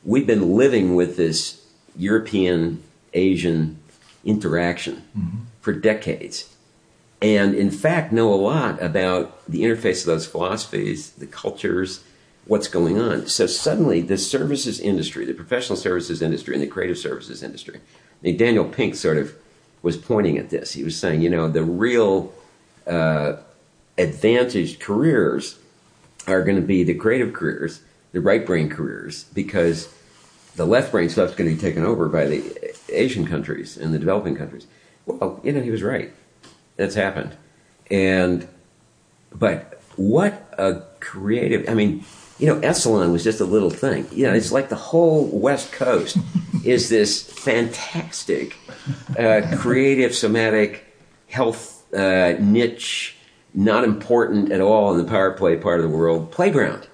we've 0.03 0.27
been 0.27 0.57
living 0.57 0.95
with 0.95 1.19
this 1.19 1.63
European 1.95 2.83
Asian 3.13 3.79
interaction 4.25 5.05
mm-hmm. 5.17 5.39
for 5.61 5.75
decades. 5.75 6.55
And 7.21 7.55
in 7.55 7.71
fact, 7.71 8.13
know 8.13 8.33
a 8.33 8.37
lot 8.37 8.81
about 8.83 9.45
the 9.47 9.63
interface 9.63 10.01
of 10.01 10.07
those 10.07 10.27
philosophies, 10.27 11.11
the 11.11 11.27
cultures, 11.27 12.05
what's 12.49 12.67
going 12.67 12.99
on. 12.99 13.29
So 13.29 13.47
suddenly, 13.47 14.01
the 14.01 14.19
services 14.19 14.81
industry, 14.81 15.25
the 15.25 15.35
professional 15.35 15.77
services 15.77 16.21
industry, 16.21 16.55
and 16.55 16.63
the 16.63 16.67
creative 16.67 16.99
services 16.99 17.43
industry. 17.43 17.77
I 17.77 18.17
mean, 18.23 18.37
Daniel 18.37 18.65
Pink 18.65 18.97
sort 18.97 19.19
of 19.19 19.35
was 19.83 19.97
pointing 19.97 20.39
at 20.39 20.51
this. 20.51 20.73
He 20.73 20.83
was 20.83 20.99
saying, 20.99 21.21
you 21.21 21.31
know, 21.31 21.49
the 21.49 21.63
real 21.63 22.33
uh, 22.87 23.37
advantaged 23.97 24.81
careers 24.81 25.59
are 26.27 26.43
going 26.43 26.57
to 26.57 26.67
be 26.67 26.83
the 26.83 26.95
creative 26.95 27.33
careers, 27.33 27.83
the 28.13 28.21
right 28.21 28.45
brain 28.45 28.69
careers, 28.69 29.25
because 29.35 29.95
the 30.57 30.67
left 30.67 30.91
brain 30.91 31.09
stuff 31.09 31.31
is 31.31 31.37
going 31.37 31.49
to 31.51 31.55
be 31.55 31.61
taken 31.61 31.85
over 31.85 32.09
by 32.09 32.27
the 32.27 32.75
Asian 32.89 33.27
countries 33.27 33.77
and 33.77 33.95
the 33.95 33.99
developing 33.99 34.35
countries. 34.35 34.67
Well, 35.07 35.41
you 35.45 35.53
know, 35.53 35.61
he 35.61 35.71
was 35.71 35.83
right. 35.83 36.13
That's 36.77 36.95
happened. 36.95 37.37
And, 37.91 38.49
but 39.33 39.81
what 39.97 40.53
a 40.59 40.83
creative, 41.01 41.69
I 41.69 41.75
mean, 41.75 42.05
you 42.39 42.47
know, 42.47 42.61
Esalen 42.61 43.13
was 43.13 43.25
just 43.25 43.41
a 43.41 43.45
little 43.45 43.71
thing. 43.71 44.07
You 44.13 44.27
know, 44.27 44.35
it's 44.35 44.53
like 44.53 44.69
the 44.69 44.77
whole 44.77 45.27
West 45.27 45.73
Coast 45.73 46.17
is 46.65 46.89
this 46.89 47.23
fantastic, 47.23 48.57
uh, 49.19 49.43
creative, 49.57 50.15
somatic, 50.15 50.87
health 51.29 51.85
uh, 51.95 52.35
niche, 52.39 53.17
not 53.55 53.85
important 53.85 54.53
at 54.53 54.61
all 54.61 54.93
in 54.93 54.99
the 54.99 55.11
power 55.11 55.33
play 55.33 55.57
part 55.57 55.81
of 55.81 55.91
the 55.91 55.97
world 55.97 56.31
playground. 56.31 56.87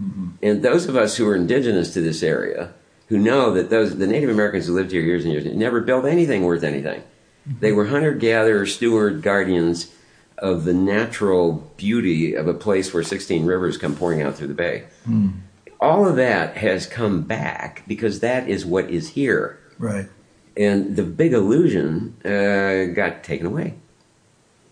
Mm-hmm. 0.00 0.28
And 0.42 0.62
those 0.62 0.86
of 0.86 0.96
us 0.96 1.16
who 1.16 1.28
are 1.28 1.36
indigenous 1.36 1.92
to 1.94 2.00
this 2.00 2.22
area, 2.22 2.74
who 3.08 3.18
know 3.18 3.52
that 3.54 3.70
those 3.70 3.96
the 3.96 4.06
Native 4.06 4.30
Americans 4.30 4.66
who 4.66 4.74
lived 4.74 4.92
here 4.92 5.00
years 5.00 5.24
and 5.24 5.32
years 5.32 5.44
never 5.46 5.80
built 5.80 6.04
anything 6.04 6.44
worth 6.44 6.62
anything. 6.62 7.02
Mm-hmm. 7.48 7.60
They 7.60 7.72
were 7.72 7.86
hunter 7.86 8.12
gatherer, 8.12 8.66
steward, 8.66 9.22
guardians 9.22 9.92
of 10.38 10.64
the 10.64 10.74
natural 10.74 11.72
beauty 11.76 12.34
of 12.34 12.46
a 12.46 12.54
place 12.54 12.92
where 12.94 13.02
16 13.02 13.44
rivers 13.44 13.76
come 13.76 13.96
pouring 13.96 14.22
out 14.22 14.36
through 14.36 14.48
the 14.48 14.54
bay. 14.54 14.84
Mm. 15.06 15.40
All 15.80 16.06
of 16.06 16.16
that 16.16 16.56
has 16.56 16.86
come 16.86 17.22
back 17.22 17.82
because 17.86 18.20
that 18.20 18.48
is 18.48 18.64
what 18.64 18.90
is 18.90 19.10
here. 19.10 19.58
Right. 19.78 20.08
And 20.56 20.96
the 20.96 21.04
big 21.04 21.32
illusion 21.32 22.16
uh, 22.24 22.92
got 22.94 23.22
taken 23.22 23.46
away. 23.46 23.74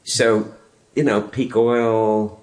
So, 0.02 0.54
you 0.94 1.04
know, 1.04 1.20
peak 1.20 1.56
oil, 1.56 2.40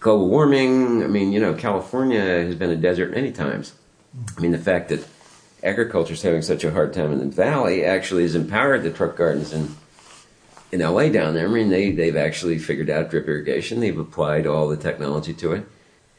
global 0.00 0.28
warming. 0.28 1.02
I 1.02 1.06
mean, 1.06 1.32
you 1.32 1.40
know, 1.40 1.54
California 1.54 2.20
has 2.20 2.54
been 2.54 2.70
a 2.70 2.76
desert 2.76 3.10
many 3.10 3.32
times. 3.32 3.74
I 4.36 4.40
mean, 4.40 4.52
the 4.52 4.58
fact 4.58 4.88
that 4.88 5.06
agriculture 5.62 6.14
is 6.14 6.22
having 6.22 6.42
such 6.42 6.64
a 6.64 6.70
hard 6.70 6.92
time 6.92 7.12
in 7.12 7.18
the 7.18 7.26
valley 7.26 7.84
actually 7.84 8.22
has 8.22 8.34
empowered 8.34 8.82
the 8.82 8.90
truck 8.90 9.16
gardens 9.16 9.52
and 9.52 9.74
in 10.72 10.80
LA 10.80 11.08
down 11.08 11.34
there, 11.34 11.48
I 11.48 11.50
mean, 11.50 11.70
they, 11.70 11.90
they've 11.90 12.16
actually 12.16 12.58
figured 12.58 12.90
out 12.90 13.10
drip 13.10 13.28
irrigation. 13.28 13.80
They've 13.80 13.98
applied 13.98 14.46
all 14.46 14.68
the 14.68 14.76
technology 14.76 15.32
to 15.34 15.52
it. 15.52 15.68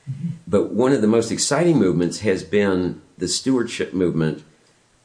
Mm-hmm. 0.09 0.29
But 0.47 0.71
one 0.71 0.93
of 0.93 1.01
the 1.01 1.07
most 1.07 1.31
exciting 1.31 1.77
movements 1.77 2.19
has 2.19 2.43
been 2.43 3.01
the 3.17 3.27
stewardship 3.27 3.93
movement 3.93 4.43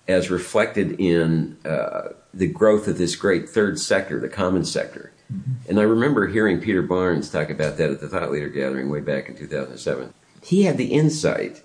as 0.07 0.31
reflected 0.31 1.01
in 1.01 1.57
uh, 1.65 2.11
the 2.33 2.49
growth 2.49 2.89
of 2.89 2.99
this 2.99 3.17
great 3.17 3.49
third 3.49 3.79
sector, 3.79 4.21
the 4.21 4.29
common 4.29 4.65
sector. 4.65 5.13
Mm-hmm. 5.33 5.71
And 5.71 5.81
I 5.81 5.83
remember 5.83 6.29
hearing 6.29 6.61
Peter 6.61 6.83
Barnes 6.83 7.31
talk 7.31 7.51
about 7.51 7.77
that 7.79 7.91
at 7.91 8.01
the 8.01 8.09
Thought 8.09 8.31
Leader 8.31 8.49
Gathering 8.49 8.91
way 8.91 9.01
back 9.01 9.29
in 9.29 9.37
2007. 9.37 10.13
He 10.43 10.65
had 10.65 10.77
the 10.77 10.93
insight 10.93 11.63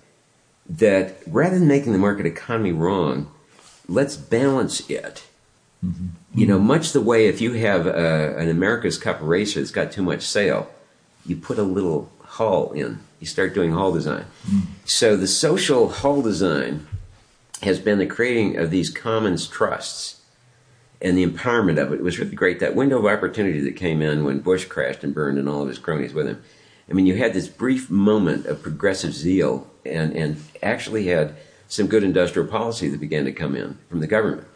that 0.68 1.16
rather 1.26 1.58
than 1.58 1.68
making 1.68 1.92
the 1.92 1.98
market 1.98 2.26
economy 2.26 2.72
wrong, 2.72 3.30
let's 3.88 4.16
balance 4.16 4.88
it 4.90 5.27
Mm-hmm. 5.84 6.06
You 6.34 6.46
know, 6.46 6.58
much 6.58 6.92
the 6.92 7.00
way 7.00 7.26
if 7.26 7.40
you 7.40 7.52
have 7.54 7.86
a, 7.86 8.36
an 8.36 8.48
America's 8.48 8.98
Cup 8.98 9.18
racer 9.20 9.60
that's 9.60 9.70
got 9.70 9.92
too 9.92 10.02
much 10.02 10.22
sail, 10.22 10.70
you 11.24 11.36
put 11.36 11.58
a 11.58 11.62
little 11.62 12.10
hull 12.22 12.72
in. 12.72 13.00
You 13.20 13.26
start 13.26 13.54
doing 13.54 13.72
hull 13.72 13.92
design. 13.92 14.26
Mm. 14.48 14.62
So 14.84 15.16
the 15.16 15.26
social 15.26 15.88
hull 15.88 16.22
design 16.22 16.86
has 17.62 17.78
been 17.80 17.98
the 17.98 18.06
creating 18.06 18.56
of 18.56 18.70
these 18.70 18.90
commons 18.90 19.46
trusts 19.48 20.20
and 21.00 21.16
the 21.16 21.26
empowerment 21.26 21.80
of 21.82 21.92
it. 21.92 21.96
It 21.96 22.02
was 22.02 22.18
really 22.18 22.34
great. 22.34 22.60
That 22.60 22.74
window 22.74 22.98
of 22.98 23.06
opportunity 23.06 23.60
that 23.60 23.76
came 23.76 24.02
in 24.02 24.24
when 24.24 24.40
Bush 24.40 24.64
crashed 24.64 25.04
and 25.04 25.14
burned 25.14 25.38
and 25.38 25.48
all 25.48 25.62
of 25.62 25.68
his 25.68 25.78
cronies 25.78 26.14
with 26.14 26.26
him. 26.26 26.42
I 26.88 26.92
mean, 26.92 27.06
you 27.06 27.16
had 27.16 27.34
this 27.34 27.48
brief 27.48 27.90
moment 27.90 28.46
of 28.46 28.62
progressive 28.62 29.12
zeal 29.12 29.68
and, 29.84 30.12
and 30.14 30.42
actually 30.62 31.06
had 31.06 31.36
some 31.68 31.86
good 31.86 32.02
industrial 32.02 32.48
policy 32.48 32.88
that 32.88 33.00
began 33.00 33.24
to 33.26 33.32
come 33.32 33.54
in 33.54 33.78
from 33.88 34.00
the 34.00 34.06
government. 34.06 34.46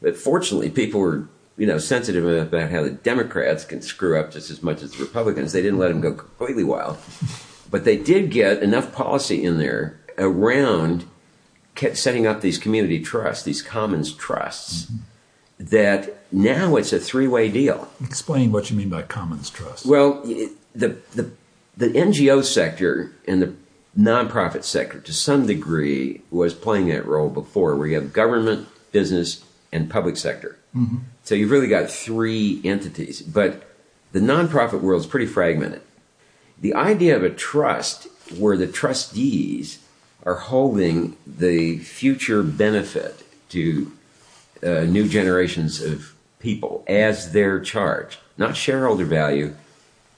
But 0.00 0.16
fortunately, 0.16 0.70
people 0.70 1.00
were 1.00 1.28
you 1.56 1.66
know 1.66 1.78
sensitive 1.78 2.26
enough 2.26 2.48
about 2.48 2.70
how 2.70 2.82
the 2.82 2.90
Democrats 2.90 3.64
can 3.64 3.82
screw 3.82 4.18
up 4.18 4.32
just 4.32 4.50
as 4.50 4.62
much 4.62 4.82
as 4.82 4.92
the 4.92 5.04
Republicans. 5.04 5.52
They 5.52 5.62
didn't 5.62 5.78
let 5.78 5.88
them 5.88 6.00
go 6.00 6.14
completely 6.14 6.64
wild, 6.64 6.98
but 7.70 7.84
they 7.84 7.96
did 7.96 8.30
get 8.30 8.62
enough 8.62 8.92
policy 8.92 9.44
in 9.44 9.58
there 9.58 10.00
around 10.18 11.04
setting 11.94 12.26
up 12.26 12.40
these 12.40 12.58
community 12.58 13.00
trusts, 13.00 13.44
these 13.44 13.62
commons 13.62 14.12
trusts. 14.12 14.86
Mm-hmm. 14.86 14.96
That 15.62 16.16
now 16.32 16.76
it's 16.76 16.92
a 16.92 16.98
three-way 16.98 17.50
deal. 17.50 17.90
Explain 18.02 18.50
what 18.50 18.70
you 18.70 18.76
mean 18.76 18.88
by 18.88 19.02
commons 19.02 19.50
trust. 19.50 19.84
Well, 19.84 20.22
the 20.22 20.96
the 21.14 21.30
the 21.76 21.88
NGO 21.88 22.42
sector 22.42 23.12
and 23.28 23.42
the 23.42 23.54
nonprofit 23.98 24.64
sector, 24.64 25.00
to 25.00 25.12
some 25.12 25.46
degree, 25.46 26.22
was 26.30 26.54
playing 26.54 26.88
that 26.88 27.06
role 27.06 27.28
before, 27.28 27.76
where 27.76 27.88
you 27.88 27.94
have 27.96 28.12
government, 28.12 28.68
business, 28.92 29.44
and 29.72 29.90
public 29.90 30.16
sector. 30.16 30.58
Mm-hmm. 30.74 30.98
So 31.24 31.34
you've 31.34 31.50
really 31.50 31.68
got 31.68 31.90
three 31.90 32.60
entities, 32.64 33.22
but 33.22 33.62
the 34.12 34.20
nonprofit 34.20 34.80
world 34.80 35.00
is 35.00 35.06
pretty 35.06 35.26
fragmented. 35.26 35.82
The 36.60 36.74
idea 36.74 37.16
of 37.16 37.22
a 37.22 37.30
trust 37.30 38.08
where 38.36 38.56
the 38.56 38.66
trustees 38.66 39.78
are 40.24 40.36
holding 40.36 41.16
the 41.26 41.78
future 41.78 42.42
benefit 42.42 43.22
to 43.50 43.92
uh, 44.62 44.80
new 44.80 45.08
generations 45.08 45.80
of 45.80 46.14
people 46.38 46.84
as 46.86 47.32
their 47.32 47.60
charge, 47.60 48.18
not 48.36 48.56
shareholder 48.56 49.04
value, 49.04 49.54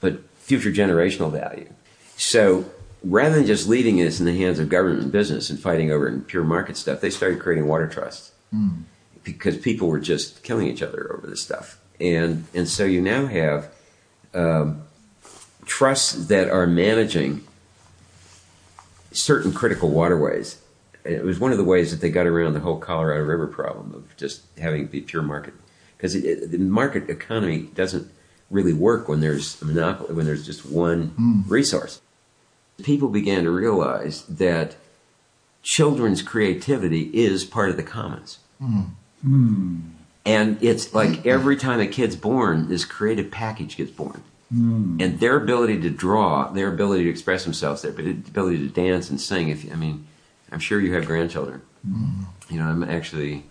but 0.01 0.21
future 0.35 0.71
generational 0.71 1.31
value. 1.31 1.69
So 2.17 2.65
rather 3.03 3.35
than 3.35 3.45
just 3.45 3.67
leaving 3.67 3.97
this 3.97 4.19
in 4.19 4.25
the 4.25 4.37
hands 4.37 4.59
of 4.59 4.69
government 4.69 5.03
and 5.03 5.11
business 5.11 5.49
and 5.49 5.59
fighting 5.59 5.91
over 5.91 6.07
it 6.07 6.13
and 6.13 6.27
pure 6.27 6.43
market 6.43 6.77
stuff, 6.77 7.01
they 7.01 7.09
started 7.09 7.39
creating 7.39 7.67
water 7.67 7.87
trusts 7.87 8.31
because 9.23 9.57
people 9.57 9.87
were 9.87 9.99
just 9.99 10.43
killing 10.43 10.67
each 10.67 10.81
other 10.81 11.13
over 11.15 11.27
this 11.27 11.41
stuff. 11.41 11.79
And 11.99 12.45
and 12.53 12.67
so 12.67 12.85
you 12.85 13.01
now 13.01 13.27
have 13.27 13.69
um, 14.33 14.83
trusts 15.65 16.27
that 16.27 16.49
are 16.49 16.67
managing 16.67 17.45
certain 19.11 19.53
critical 19.53 19.89
waterways. 19.89 20.59
And 21.05 21.13
It 21.13 21.23
was 21.23 21.39
one 21.39 21.51
of 21.51 21.57
the 21.57 21.63
ways 21.63 21.91
that 21.91 22.01
they 22.01 22.09
got 22.09 22.25
around 22.25 22.53
the 22.53 22.59
whole 22.61 22.79
Colorado 22.79 23.23
River 23.23 23.47
problem 23.47 23.93
of 23.93 24.15
just 24.17 24.41
having 24.57 24.83
it 24.83 24.91
be 24.91 25.01
pure 25.01 25.21
market, 25.21 25.53
because 25.97 26.13
the 26.13 26.57
market 26.57 27.09
economy 27.09 27.69
doesn't 27.75 28.09
really 28.49 28.73
work 28.73 29.07
when 29.07 29.19
there's 29.19 29.61
a 29.61 29.65
monopoly, 29.65 30.13
when 30.13 30.25
there's 30.25 30.45
just 30.45 30.65
one 30.65 31.13
resource. 31.47 32.01
People 32.83 33.09
began 33.09 33.43
to 33.43 33.51
realize 33.51 34.23
that 34.25 34.75
children's 35.61 36.21
creativity 36.21 37.03
is 37.13 37.45
part 37.45 37.69
of 37.69 37.77
the 37.77 37.83
commons. 37.83 38.39
Hmm. 39.23 39.79
And 40.25 40.61
it's 40.61 40.93
like 40.93 41.25
every 41.25 41.57
time 41.57 41.79
a 41.79 41.87
kid's 41.87 42.15
born, 42.15 42.69
this 42.69 42.85
creative 42.85 43.29
package 43.29 43.75
gets 43.75 43.91
born. 43.91 44.23
Hmm. 44.49 44.97
And 44.99 45.19
their 45.19 45.35
ability 45.35 45.81
to 45.81 45.89
draw, 45.89 46.49
their 46.49 46.67
ability 46.67 47.05
to 47.05 47.09
express 47.09 47.43
themselves, 47.43 47.81
their 47.81 47.91
ability 47.91 48.59
to 48.59 48.67
dance 48.67 49.09
and 49.09 49.19
sing. 49.19 49.49
If 49.49 49.69
I 49.71 49.75
mean, 49.75 50.05
I'm 50.51 50.59
sure 50.59 50.79
you 50.79 50.93
have 50.93 51.05
grandchildren. 51.05 51.61
Hmm. 51.85 52.23
You 52.49 52.59
know, 52.59 52.65
I'm 52.65 52.83
actually 52.83 53.45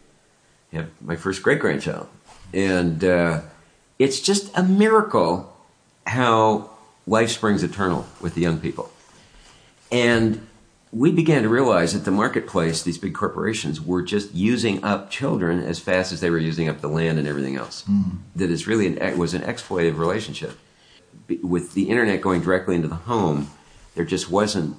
have 0.73 0.89
my 1.01 1.17
first 1.17 1.43
great 1.43 1.59
grandchild, 1.59 2.09
and 2.55 3.05
uh, 3.05 3.43
it's 3.99 4.21
just 4.21 4.57
a 4.57 4.63
miracle 4.63 5.55
how 6.07 6.71
life 7.07 7.31
springs 7.31 7.63
eternal 7.63 8.07
with 8.21 8.35
the 8.35 8.41
young 8.41 8.59
people. 8.59 8.91
And 9.91 10.47
we 10.93 11.11
began 11.11 11.43
to 11.43 11.49
realize 11.49 11.95
that 11.95 12.05
the 12.05 12.11
marketplace, 12.11 12.83
these 12.83 12.99
big 12.99 13.15
corporations, 13.15 13.81
were 13.81 14.03
just 14.03 14.35
using 14.35 14.85
up 14.85 15.11
children 15.11 15.63
as 15.63 15.81
fast 15.81 16.13
as 16.13 16.21
they 16.21 16.29
were 16.29 16.39
using 16.39 16.69
up 16.69 16.83
the 16.83 16.89
land 16.89 17.19
and 17.19 17.27
everything 17.27 17.57
else. 17.57 17.83
Hmm. 17.85 18.19
That 18.37 18.51
it's 18.51 18.67
really 18.67 18.87
an, 18.87 18.99
it 18.99 19.17
was 19.17 19.33
an 19.33 19.41
exploitative 19.41 19.97
relationship. 19.97 20.59
With 21.43 21.73
the 21.73 21.89
internet 21.89 22.21
going 22.21 22.43
directly 22.43 22.75
into 22.75 22.89
the 22.89 22.95
home, 22.95 23.51
there 23.95 24.05
just 24.05 24.31
wasn't 24.31 24.77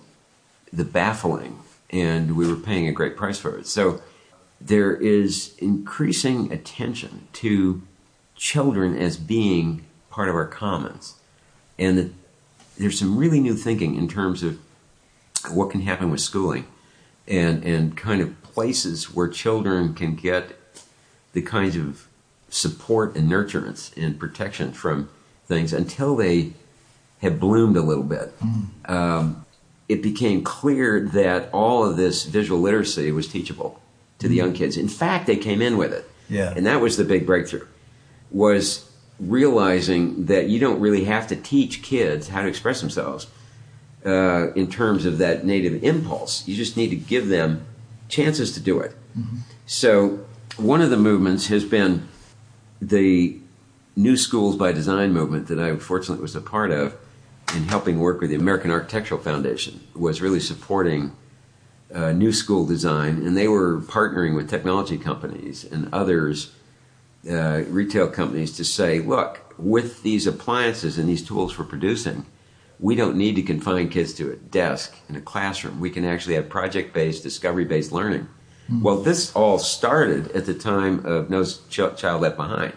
the 0.71 0.85
baffling, 0.85 1.59
and 1.89 2.37
we 2.37 2.47
were 2.47 2.57
paying 2.57 2.87
a 2.87 2.91
great 2.91 3.17
price 3.17 3.39
for 3.39 3.57
it. 3.57 3.65
So 3.65 4.01
there 4.61 4.95
is 4.95 5.55
increasing 5.57 6.53
attention 6.53 7.27
to 7.33 7.81
children 8.35 8.95
as 8.95 9.17
being 9.17 9.85
part 10.11 10.29
of 10.29 10.35
our 10.35 10.47
commons, 10.47 11.15
and 11.79 11.97
that 11.97 12.11
there's 12.77 12.99
some 12.99 13.17
really 13.17 13.39
new 13.39 13.55
thinking 13.55 13.95
in 13.95 14.07
terms 14.07 14.43
of 14.43 14.59
what 15.51 15.69
can 15.71 15.81
happen 15.81 16.09
with 16.11 16.21
schooling 16.21 16.65
and 17.27 17.63
and 17.63 17.95
kind 17.97 18.21
of 18.21 18.41
places 18.43 19.13
where 19.13 19.27
children 19.27 19.93
can 19.93 20.15
get 20.15 20.51
the 21.33 21.41
kinds 21.41 21.75
of 21.75 22.07
support 22.49 23.15
and 23.15 23.29
nurturance 23.31 23.95
and 23.97 24.19
protection 24.19 24.71
from 24.71 25.09
things 25.47 25.73
until 25.73 26.15
they 26.15 26.51
have 27.21 27.39
bloomed 27.39 27.75
a 27.77 27.81
little 27.81 28.03
bit. 28.03 28.33
Um, 28.85 29.45
it 29.89 30.01
became 30.03 30.43
clear 30.43 30.99
that 30.99 31.49
all 31.51 31.83
of 31.85 31.97
this 31.97 32.25
visual 32.25 32.59
literacy 32.61 33.11
was 33.11 33.27
teachable 33.27 33.81
to 34.19 34.27
the 34.27 34.35
young 34.35 34.53
kids. 34.53 34.77
In 34.77 34.87
fact, 34.87 35.25
they 35.25 35.35
came 35.37 35.61
in 35.61 35.77
with 35.77 35.91
it, 35.93 36.09
Yeah. 36.29 36.53
and 36.55 36.65
that 36.65 36.79
was 36.81 36.97
the 36.97 37.03
big 37.03 37.25
breakthrough. 37.25 37.65
Was 38.31 38.89
realizing 39.19 40.25
that 40.25 40.47
you 40.49 40.59
don't 40.59 40.79
really 40.79 41.05
have 41.05 41.27
to 41.27 41.35
teach 41.35 41.81
kids 41.81 42.29
how 42.29 42.41
to 42.41 42.47
express 42.47 42.81
themselves 42.81 43.27
uh, 44.05 44.51
in 44.53 44.69
terms 44.69 45.05
of 45.05 45.17
that 45.19 45.45
native 45.45 45.83
impulse. 45.83 46.47
You 46.47 46.55
just 46.55 46.75
need 46.75 46.89
to 46.89 46.95
give 46.95 47.27
them 47.27 47.65
chances 48.09 48.53
to 48.53 48.59
do 48.59 48.79
it. 48.79 48.95
So, 49.65 50.25
one 50.57 50.81
of 50.81 50.89
the 50.89 50.97
movements 50.97 51.47
has 51.47 51.63
been 51.63 52.07
the 52.81 53.39
New 53.95 54.17
Schools 54.17 54.55
by 54.55 54.71
Design 54.71 55.11
movement 55.11 55.47
that 55.47 55.59
I 55.59 55.75
fortunately 55.77 56.21
was 56.21 56.35
a 56.35 56.41
part 56.41 56.71
of 56.71 56.95
in 57.55 57.63
helping 57.63 57.99
work 57.99 58.19
with 58.19 58.29
the 58.29 58.35
American 58.35 58.71
Architectural 58.71 59.19
Foundation, 59.19 59.81
was 59.93 60.21
really 60.21 60.39
supporting 60.39 61.11
uh, 61.93 62.11
new 62.11 62.31
school 62.31 62.65
design, 62.65 63.17
and 63.25 63.37
they 63.37 63.47
were 63.47 63.79
partnering 63.81 64.35
with 64.35 64.49
technology 64.49 64.97
companies 64.97 65.63
and 65.63 65.87
others, 65.93 66.51
uh, 67.29 67.61
retail 67.67 68.07
companies, 68.07 68.55
to 68.57 68.65
say, 68.65 68.99
look, 68.99 69.53
with 69.59 70.01
these 70.01 70.25
appliances 70.25 70.97
and 70.97 71.07
these 71.07 71.25
tools 71.25 71.53
for 71.53 71.63
producing, 71.63 72.25
we 72.83 72.95
don't 72.95 73.15
need 73.15 73.37
to 73.37 73.41
confine 73.41 73.87
kids 73.87 74.13
to 74.13 74.29
a 74.29 74.35
desk 74.35 74.93
in 75.07 75.15
a 75.15 75.21
classroom. 75.21 75.79
We 75.79 75.89
can 75.89 76.03
actually 76.03 76.35
have 76.35 76.49
project 76.49 76.93
based, 76.93 77.23
discovery 77.23 77.63
based 77.63 77.93
learning. 77.93 78.27
Hmm. 78.67 78.81
Well, 78.81 78.97
this 78.97 79.33
all 79.33 79.57
started 79.57 80.29
at 80.31 80.45
the 80.45 80.53
time 80.53 81.05
of 81.05 81.29
No 81.29 81.45
Ch- 81.45 81.95
Child 81.95 82.21
Left 82.21 82.35
Behind. 82.35 82.73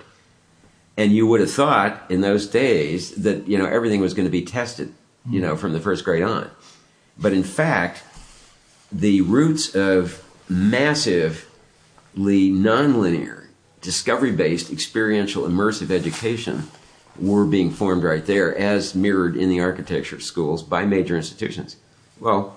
And 0.96 1.10
you 1.10 1.26
would 1.26 1.40
have 1.40 1.50
thought 1.50 2.08
in 2.08 2.20
those 2.20 2.46
days 2.46 3.16
that, 3.16 3.48
you 3.48 3.58
know, 3.58 3.66
everything 3.66 4.00
was 4.00 4.14
going 4.14 4.26
to 4.26 4.30
be 4.30 4.42
tested, 4.42 4.94
hmm. 5.24 5.34
you 5.34 5.40
know, 5.40 5.56
from 5.56 5.72
the 5.72 5.80
first 5.80 6.04
grade 6.04 6.22
on. 6.22 6.52
But 7.18 7.32
in 7.32 7.42
fact, 7.42 8.04
the 8.92 9.22
roots 9.22 9.74
of 9.74 10.24
massively 10.48 11.42
nonlinear, 12.16 13.48
discovery 13.80 14.30
based, 14.30 14.70
experiential, 14.70 15.42
immersive 15.48 15.90
education 15.90 16.68
were 17.18 17.44
being 17.44 17.70
formed 17.70 18.02
right 18.02 18.24
there, 18.24 18.56
as 18.56 18.94
mirrored 18.94 19.36
in 19.36 19.48
the 19.48 19.60
architecture 19.60 20.20
schools 20.20 20.62
by 20.62 20.84
major 20.84 21.16
institutions. 21.16 21.76
Well, 22.20 22.56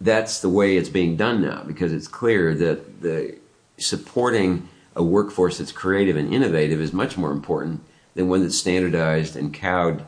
that's 0.00 0.40
the 0.40 0.48
way 0.48 0.76
it's 0.76 0.88
being 0.88 1.16
done 1.16 1.42
now 1.42 1.62
because 1.66 1.92
it's 1.92 2.08
clear 2.08 2.54
that 2.54 3.02
the 3.02 3.36
supporting 3.78 4.68
a 4.96 5.02
workforce 5.02 5.58
that's 5.58 5.72
creative 5.72 6.16
and 6.16 6.32
innovative 6.32 6.80
is 6.80 6.92
much 6.92 7.16
more 7.16 7.30
important 7.30 7.82
than 8.14 8.28
one 8.28 8.42
that's 8.42 8.58
standardized 8.58 9.36
and 9.36 9.54
cowed 9.54 10.04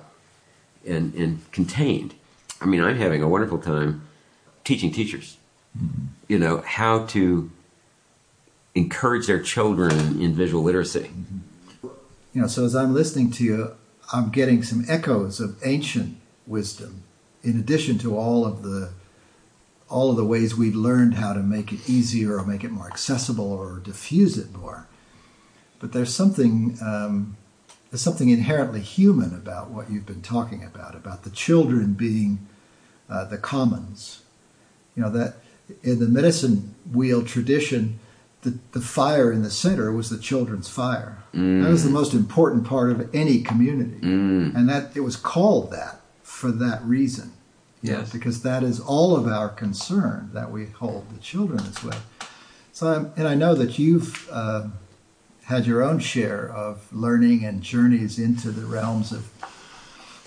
and, 0.86 1.14
and 1.14 1.50
contained. 1.52 2.14
I 2.60 2.66
mean, 2.66 2.82
I'm 2.82 2.96
having 2.96 3.22
a 3.22 3.28
wonderful 3.28 3.58
time 3.58 4.06
teaching 4.64 4.92
teachers, 4.92 5.36
you 6.28 6.38
know, 6.38 6.62
how 6.66 7.06
to 7.06 7.50
encourage 8.74 9.26
their 9.26 9.40
children 9.40 10.20
in 10.20 10.34
visual 10.34 10.62
literacy. 10.62 11.10
You 12.32 12.42
know, 12.42 12.46
so 12.46 12.64
as 12.64 12.74
I'm 12.74 12.94
listening 12.94 13.30
to 13.32 13.44
you, 13.44 13.76
I'm 14.12 14.30
getting 14.30 14.62
some 14.62 14.84
echoes 14.88 15.40
of 15.40 15.56
ancient 15.64 16.18
wisdom, 16.46 17.02
in 17.42 17.58
addition 17.58 17.98
to 17.98 18.16
all 18.16 18.44
of 18.44 18.62
the 18.62 18.90
all 19.88 20.10
of 20.10 20.16
the 20.16 20.24
ways 20.24 20.54
we've 20.56 20.74
learned 20.74 21.14
how 21.14 21.34
to 21.34 21.40
make 21.40 21.70
it 21.70 21.88
easier 21.88 22.38
or 22.38 22.46
make 22.46 22.64
it 22.64 22.70
more 22.70 22.86
accessible 22.86 23.52
or 23.52 23.78
diffuse 23.78 24.38
it 24.38 24.50
more. 24.54 24.86
But 25.80 25.92
there's 25.92 26.14
something 26.14 26.78
um, 26.82 27.36
there's 27.90 28.02
something 28.02 28.30
inherently 28.30 28.80
human 28.80 29.34
about 29.34 29.70
what 29.70 29.90
you've 29.90 30.06
been 30.06 30.22
talking 30.22 30.64
about, 30.64 30.94
about 30.94 31.24
the 31.24 31.30
children 31.30 31.92
being 31.92 32.46
uh, 33.08 33.24
the 33.24 33.38
commons. 33.38 34.22
You 34.94 35.02
know 35.02 35.10
that 35.10 35.36
in 35.82 35.98
the 35.98 36.08
medicine 36.08 36.74
wheel 36.90 37.22
tradition, 37.22 37.98
the, 38.42 38.58
the 38.72 38.80
fire 38.80 39.32
in 39.32 39.42
the 39.42 39.50
center 39.50 39.92
was 39.92 40.10
the 40.10 40.18
children's 40.18 40.68
fire. 40.68 41.18
That 41.32 41.70
was 41.70 41.84
the 41.84 41.90
mm. 41.90 41.94
most 41.94 42.12
important 42.12 42.66
part 42.66 42.90
of 42.90 43.14
any 43.14 43.40
community, 43.40 44.00
mm. 44.00 44.54
and 44.54 44.68
that 44.68 44.94
it 44.94 45.00
was 45.00 45.16
called 45.16 45.70
that 45.70 46.00
for 46.22 46.52
that 46.52 46.82
reason. 46.84 47.32
you 47.80 47.92
know, 47.92 48.00
Yes. 48.00 48.12
because 48.12 48.42
that 48.42 48.62
is 48.62 48.80
all 48.80 49.16
of 49.16 49.26
our 49.26 49.48
concern 49.48 50.30
that 50.34 50.50
we 50.50 50.66
hold 50.66 51.08
the 51.10 51.20
children 51.20 51.64
this 51.64 51.82
way. 51.82 51.96
So, 52.72 52.88
I'm, 52.88 53.12
and 53.16 53.26
I 53.26 53.34
know 53.34 53.54
that 53.54 53.78
you've 53.78 54.28
uh, 54.30 54.68
had 55.44 55.66
your 55.66 55.82
own 55.82 56.00
share 56.00 56.50
of 56.50 56.92
learning 56.92 57.44
and 57.44 57.62
journeys 57.62 58.18
into 58.18 58.50
the 58.50 58.66
realms 58.66 59.12
of 59.12 59.30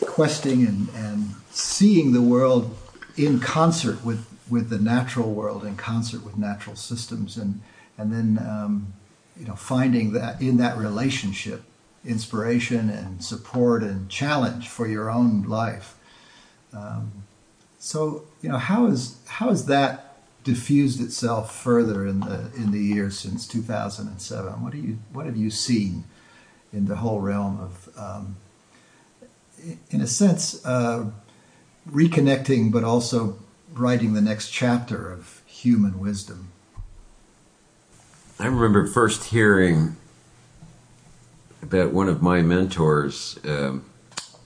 questing 0.02 0.66
and, 0.66 0.90
and 0.96 1.36
seeing 1.52 2.14
the 2.14 2.22
world 2.22 2.76
in 3.18 3.40
concert 3.40 4.04
with, 4.04 4.26
with 4.50 4.70
the 4.70 4.80
natural 4.80 5.32
world, 5.32 5.64
in 5.64 5.76
concert 5.76 6.24
with 6.24 6.38
natural 6.38 6.76
systems, 6.76 7.38
and 7.38 7.62
and 7.98 8.12
then 8.12 8.40
um, 8.40 8.94
you 9.38 9.46
know 9.46 9.56
finding 9.56 10.14
that 10.14 10.42
in 10.42 10.58
that 10.58 10.78
relationship 10.78 11.64
inspiration 12.06 12.90
and 12.90 13.24
support 13.24 13.82
and 13.82 14.10
challenge 14.10 14.68
for 14.70 14.88
your 14.88 15.10
own 15.10 15.44
life. 15.44 15.96
Um, 16.72 17.12
so 17.80 18.24
you 18.42 18.50
know 18.50 18.58
how 18.58 18.88
is 18.88 19.18
how 19.28 19.50
has 19.50 19.66
that 19.66 20.02
diffused 20.44 21.02
itself 21.02 21.56
further 21.56 22.06
in 22.06 22.20
the 22.20 22.52
in 22.56 22.72
the 22.72 22.80
years 22.80 23.18
since 23.18 23.48
2007? 23.48 24.64
What 24.64 24.72
do 24.72 24.78
you 24.78 25.00
what 25.12 25.26
have 25.26 25.38
you 25.38 25.50
seen 25.50 26.04
in 26.72 26.86
the 26.86 26.98
whole 26.98 27.22
realm 27.22 27.60
of 27.60 27.90
um, 27.98 28.36
in 29.90 30.02
a 30.02 30.08
sense, 30.08 30.64
uh, 30.66 31.10
reconnecting, 31.90 32.72
but 32.72 32.84
also 32.84 33.38
writing 33.74 34.14
the 34.14 34.22
next 34.22 34.50
chapter 34.50 35.12
of 35.12 35.42
human 35.46 36.00
wisdom. 36.00 36.50
I 38.40 38.48
remember 38.48 38.86
first 38.86 39.26
hearing 39.26 39.96
about 41.62 41.94
one 41.94 42.10
of 42.10 42.22
my 42.22 42.42
mentors' 42.42 43.40
um, 43.46 43.86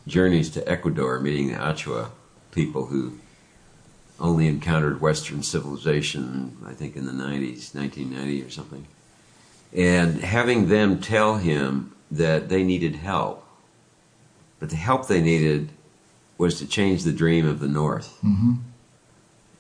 journeys 0.08 0.50
to 0.52 0.70
Ecuador, 0.70 1.20
meeting 1.20 1.48
the 1.50 1.56
Achuar 1.56 2.10
people 2.52 2.88
who 2.88 3.18
only 4.20 4.48
encountered 4.48 5.02
Western 5.02 5.42
civilization, 5.44 6.58
I 6.66 6.74
think 6.74 6.96
in 6.96 7.06
the 7.06 7.12
90s, 7.12 7.74
1990 7.74 8.44
or 8.44 8.50
something. 8.50 8.86
And 9.74 10.22
having 10.22 10.68
them 10.68 11.00
tell 11.00 11.38
him 11.38 11.94
that 12.12 12.50
they 12.50 12.64
needed 12.64 12.98
help, 12.98 13.46
but 14.60 14.70
the 14.70 14.76
help 14.76 15.08
they 15.08 15.22
needed 15.22 15.70
was 16.38 16.58
to 16.60 16.68
change 16.68 17.04
the 17.04 17.12
dream 17.14 17.48
of 17.48 17.60
the 17.60 17.68
North, 17.68 18.18
Mm-hmm. 18.24 18.54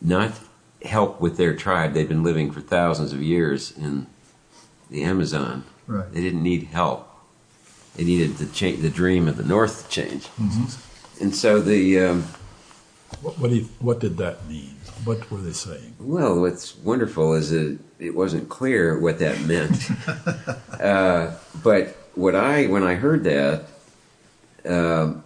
not 0.02 0.34
help 0.84 1.20
with 1.20 1.36
their 1.38 1.54
tribe. 1.56 1.94
They'd 1.94 2.08
been 2.08 2.24
living 2.24 2.52
for 2.52 2.62
thousands 2.62 3.12
of 3.12 3.22
years 3.22 3.72
in 3.78 4.08
the 4.90 5.04
Amazon. 5.04 5.64
Right. 5.88 6.12
They 6.12 6.22
didn't 6.22 6.44
need 6.44 6.64
help. 6.66 7.08
They 7.96 8.04
needed 8.04 8.38
the 8.38 8.46
change, 8.48 8.82
the 8.82 8.90
dream 8.90 9.28
of 9.28 9.38
the 9.38 9.44
North 9.44 9.84
to 9.84 9.90
change. 9.90 10.28
And 11.20 11.36
so 11.36 11.60
the 11.60 12.00
um, 12.00 12.24
What, 13.22 13.40
what, 13.40 13.52
you, 13.52 13.68
what 13.80 14.00
did 14.00 14.18
that 14.18 14.48
mean? 14.48 14.76
What 15.04 15.30
were 15.32 15.40
they 15.40 15.52
saying? 15.54 15.96
well, 16.00 16.40
what's 16.40 16.78
wonderful 16.78 17.34
is 17.34 17.50
that 17.52 17.78
it 18.00 18.16
wasn't 18.16 18.50
clear 18.50 18.98
what 19.00 19.20
that 19.20 19.42
meant. 19.42 19.90
uh, 20.80 21.32
but 21.64 21.96
what 22.16 22.36
I 22.36 22.68
when 22.68 22.84
I 22.84 22.96
heard 22.96 23.24
that, 23.24 23.66
um, 24.66 25.24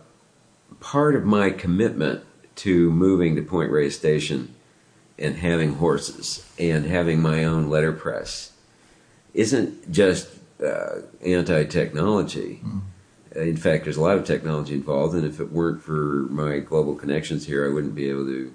part 0.79 1.15
of 1.15 1.25
my 1.25 1.49
commitment 1.49 2.23
to 2.57 2.91
moving 2.91 3.35
to 3.35 3.41
Point 3.41 3.71
Reyes 3.71 3.97
Station 3.97 4.53
and 5.19 5.35
having 5.37 5.75
horses 5.75 6.47
and 6.59 6.85
having 6.85 7.19
my 7.21 7.43
own 7.43 7.69
letterpress 7.69 8.51
isn't 9.33 9.91
just 9.91 10.29
uh, 10.63 11.01
anti-technology. 11.25 12.61
Uh, 13.35 13.39
In 13.41 13.57
fact, 13.57 13.83
there's 13.83 13.97
a 13.97 14.01
lot 14.01 14.17
of 14.17 14.25
technology 14.25 14.75
involved, 14.75 15.15
and 15.15 15.25
if 15.25 15.39
it 15.39 15.51
weren't 15.51 15.81
for 15.81 16.27
my 16.29 16.59
global 16.59 16.95
connections 16.95 17.47
here, 17.47 17.65
I 17.65 17.73
wouldn't 17.73 17.95
be 17.95 18.09
able 18.09 18.25
to 18.25 18.53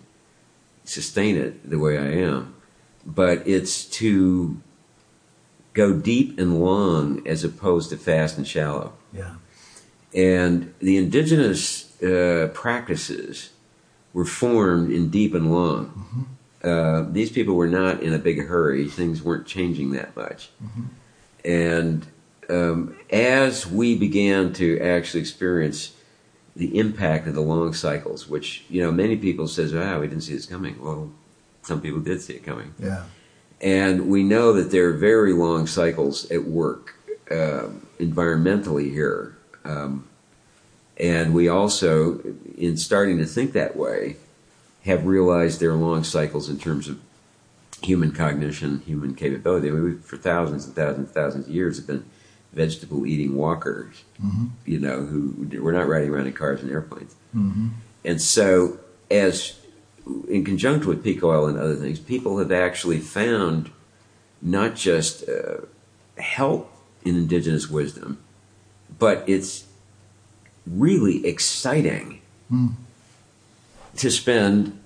sustain 0.85 1.37
it 1.37 1.69
the 1.69 1.79
way 1.79 1.99
I 1.99 2.13
am. 2.13 2.55
But 3.05 3.47
it's 3.47 3.85
to 4.01 4.61
go 5.75 5.93
deep 5.93 6.39
and 6.39 6.61
long 6.61 7.27
as 7.27 7.45
opposed 7.45 7.91
to 7.91 7.97
fast 7.97 8.37
and 8.39 8.47
shallow. 8.47 8.93
Yeah. 9.13 9.35
And 10.15 10.75
the 10.81 10.97
indigenous 10.97 12.01
uh, 12.03 12.51
practices 12.55 13.51
were 14.13 14.25
formed 14.25 14.91
in 14.91 15.11
deep 15.11 15.35
and 15.35 15.53
long. 15.53 16.38
Uh, 16.63 17.05
these 17.09 17.31
people 17.31 17.55
were 17.55 17.69
not 17.69 18.03
in 18.03 18.13
a 18.13 18.19
big 18.19 18.47
hurry. 18.47 18.89
Things 18.89 19.23
weren't 19.23 19.47
changing 19.47 19.93
that 19.93 20.17
much. 20.17 20.51
And 21.45 22.07
um, 22.51 22.97
as 23.11 23.67
we 23.67 23.97
began 23.97 24.53
to 24.55 24.81
actually 24.81 25.21
experience 25.21 25.95
the 26.57 26.77
impact 26.79 27.29
of 27.29 27.35
the 27.35 27.41
long 27.41 27.73
cycles, 27.73 28.29
which 28.29 28.65
you 28.69 28.83
know 28.83 28.91
many 28.91 29.17
people 29.17 29.47
says, 29.47 29.75
"Ah, 29.75 29.99
we 30.01 30.09
didn't 30.09 30.25
see 30.25 30.35
this 30.35 30.47
coming." 30.47 30.83
Well, 30.83 31.13
some 31.63 31.81
people 31.81 32.01
did 32.01 32.21
see 32.21 32.35
it 32.35 32.45
coming. 32.45 32.75
Yeah. 32.79 33.05
And 33.61 34.09
we 34.09 34.23
know 34.23 34.53
that 34.53 34.71
there 34.71 34.89
are 34.89 34.93
very 34.93 35.33
long 35.33 35.67
cycles 35.67 36.31
at 36.31 36.45
work 36.45 36.95
um, 37.31 37.87
environmentally 37.99 38.91
here. 38.91 39.37
Um, 39.65 40.09
and 40.97 41.35
we 41.35 41.49
also, 41.49 42.21
in 42.57 42.77
starting 42.77 43.19
to 43.19 43.27
think 43.27 43.53
that 43.53 43.77
way, 43.77 44.17
have 44.89 45.07
realized 45.07 45.61
there 45.61 45.71
are 45.71 45.75
long 45.77 46.03
cycles 46.05 46.49
in 46.49 46.59
terms 46.59 46.89
of 46.89 47.01
human 47.83 48.11
cognition, 48.13 48.81
human 48.81 49.15
capability. 49.15 49.69
I 49.69 49.71
mean, 49.71 49.85
we, 49.85 49.95
for 49.95 50.17
thousands 50.17 50.67
and 50.67 50.75
thousands 50.75 51.07
and 51.07 51.11
thousands 51.11 51.47
of 51.47 51.55
years, 51.55 51.77
have 51.77 51.87
been 51.87 52.05
vegetable 52.53 53.07
eating 53.07 53.37
walkers, 53.37 54.03
you 54.65 54.81
know, 54.81 55.03
who 55.05 55.49
we're 55.63 55.73
not 55.73 55.87
riding 55.87 56.11
around 56.11 56.27
in 56.27 56.33
cars 56.33 56.61
and 56.63 56.71
airplanes. 56.71 57.15
Mm-hmm. 57.37 57.69
And 58.05 58.21
so, 58.21 58.81
as 59.11 59.59
in 60.29 60.45
conjunction 60.45 60.89
with 60.89 61.05
peak 61.05 61.23
oil 61.23 61.47
and 61.47 61.59
other 61.59 61.77
things, 61.77 62.01
people 62.01 62.39
have 62.39 62.51
actually 62.51 62.99
found 62.99 63.71
not 64.41 64.75
just 64.75 65.29
uh, 65.29 65.59
help 66.17 66.73
in 67.05 67.17
indigenous 67.17 67.69
wisdom, 67.69 68.19
but 68.99 69.25
it's 69.29 69.67
really 70.67 71.27
exciting 71.27 72.21
Hmm. 72.49 72.69
to 73.97 74.11
spend 74.11 74.78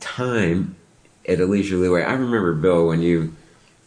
time 0.00 0.76
at 1.28 1.40
a 1.40 1.46
leisurely 1.46 1.88
way. 1.88 2.04
I 2.04 2.12
remember, 2.12 2.52
Bill, 2.54 2.86
when 2.86 3.02
you 3.02 3.34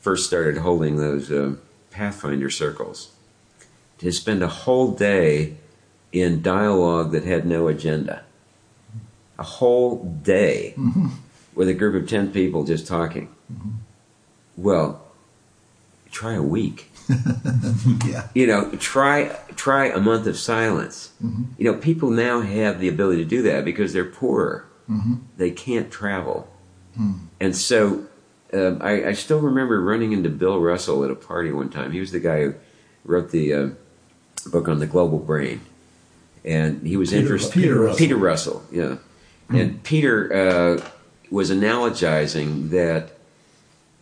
first 0.01 0.25
started 0.25 0.57
holding 0.57 0.97
those 0.97 1.31
uh, 1.31 1.55
Pathfinder 1.91 2.49
circles, 2.49 3.11
to 3.99 4.11
spend 4.11 4.41
a 4.41 4.47
whole 4.47 4.91
day 4.91 5.55
in 6.11 6.41
dialogue 6.41 7.11
that 7.11 7.23
had 7.23 7.45
no 7.45 7.67
agenda. 7.67 8.23
A 9.37 9.43
whole 9.43 10.03
day 10.03 10.73
mm-hmm. 10.77 11.09
with 11.55 11.69
a 11.69 11.73
group 11.73 12.01
of 12.01 12.09
10 12.09 12.31
people 12.31 12.63
just 12.63 12.87
talking. 12.87 13.29
Mm-hmm. 13.51 13.69
Well, 14.57 15.01
try 16.11 16.33
a 16.33 16.43
week. 16.43 16.91
Yeah. 18.05 18.27
You 18.33 18.47
know, 18.47 18.71
try 18.77 19.35
try 19.55 19.87
a 19.87 19.99
month 19.99 20.27
of 20.27 20.37
silence. 20.37 21.11
Mm-hmm. 21.23 21.43
You 21.57 21.71
know, 21.71 21.77
people 21.77 22.11
now 22.11 22.41
have 22.41 22.79
the 22.79 22.87
ability 22.87 23.23
to 23.23 23.29
do 23.29 23.41
that 23.43 23.65
because 23.65 23.93
they're 23.93 24.05
poorer. 24.05 24.65
They 25.37 25.51
can't 25.51 25.91
travel. 25.91 26.47
And 27.39 27.55
so 27.55 28.05
um, 28.53 28.79
I, 28.81 29.05
I 29.09 29.13
still 29.13 29.39
remember 29.39 29.81
running 29.81 30.11
into 30.11 30.29
Bill 30.29 30.59
Russell 30.59 31.03
at 31.05 31.11
a 31.11 31.15
party 31.15 31.51
one 31.51 31.69
time. 31.69 31.91
He 31.91 31.99
was 31.99 32.11
the 32.11 32.19
guy 32.19 32.41
who 32.43 32.55
wrote 33.05 33.31
the 33.31 33.53
uh, 33.53 33.69
book 34.51 34.67
on 34.67 34.79
the 34.79 34.87
global 34.87 35.19
brain. 35.19 35.61
And 36.43 36.85
he 36.85 36.97
was 36.97 37.09
Peter- 37.11 37.21
interested. 37.21 37.53
Peter 37.53 37.79
Russell. 37.79 37.97
Peter 37.97 38.15
Russell, 38.15 38.63
yeah. 38.71 38.95
And 39.49 39.81
Peter 39.83 40.33
uh, 40.33 40.89
was 41.31 41.49
analogizing 41.51 42.69
that 42.69 43.11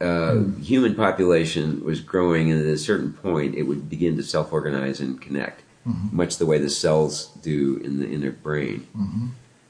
uh, 0.02 0.44
human 0.62 0.94
population 0.96 1.84
was 1.84 2.02
growing, 2.02 2.52
and 2.52 2.60
at 2.62 2.68
a 2.68 2.78
certain 2.78 3.14
point, 3.14 3.56
it 3.56 3.64
would 3.64 3.90
begin 3.90 4.16
to 4.18 4.24
self-organize 4.24 5.00
and 5.00 5.22
connect, 5.22 5.64
much 6.12 6.38
the 6.38 6.46
way 6.46 6.58
the 6.58 6.70
cells 6.70 7.28
do 7.42 7.78
in 7.84 8.00
the 8.00 8.06
in 8.06 8.20
their 8.22 8.32
brain. 8.32 8.86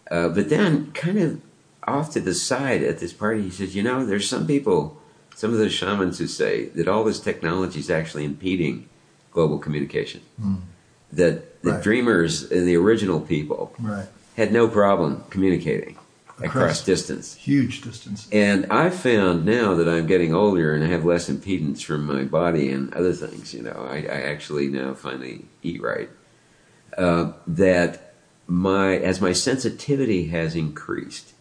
Uh, 0.09 0.29
but 0.29 0.49
then, 0.49 0.91
kind 0.91 1.17
of 1.19 1.41
off 1.85 2.11
to 2.13 2.19
the 2.19 2.33
side 2.33 2.83
at 2.83 2.99
this 2.99 3.13
party, 3.13 3.41
he 3.43 3.49
says, 3.49 3.75
"You 3.75 3.83
know, 3.83 4.05
there's 4.05 4.27
some 4.29 4.45
people, 4.47 4.99
some 5.35 5.51
of 5.53 5.59
the 5.59 5.69
shamans 5.69 6.17
who 6.19 6.27
say 6.27 6.65
that 6.75 6.87
all 6.87 7.03
this 7.03 7.19
technology 7.19 7.79
is 7.79 7.89
actually 7.89 8.25
impeding 8.25 8.87
global 9.31 9.57
communication. 9.59 10.21
That 11.11 11.61
the 11.61 11.71
Right. 11.73 11.83
dreamers, 11.83 12.49
and 12.51 12.67
the 12.67 12.75
original 12.75 13.19
people, 13.21 13.73
Right. 13.79 14.07
had 14.35 14.51
no 14.51 14.67
problem 14.67 15.23
communicating 15.29 15.95
across, 16.39 16.49
Across- 16.49 16.85
distance." 16.85 17.35
Huge 17.35 17.81
distance. 17.81 18.27
And 18.31 18.65
I've 18.69 18.93
found 18.95 19.45
now 19.45 19.73
that 19.75 19.87
I'm 19.87 20.07
getting 20.07 20.33
older 20.33 20.73
and 20.73 20.83
I 20.83 20.87
have 20.87 21.05
less 21.05 21.29
impedance 21.29 21.81
from 21.83 22.05
my 22.05 22.23
body 22.23 22.69
and 22.69 22.93
other 22.93 23.13
things, 23.13 23.53
you 23.53 23.63
know, 23.63 23.87
I, 23.89 23.97
I 23.97 24.21
actually 24.33 24.67
now 24.67 24.93
finally 24.93 25.45
eat 25.63 25.81
right. 25.81 26.09
Uh, 26.97 27.33
that 27.45 28.06
my 28.47 28.95
as 28.97 29.19
my 29.21 29.33
sensitivity 29.33 30.27
has 30.27 30.55
increased, 30.55 31.33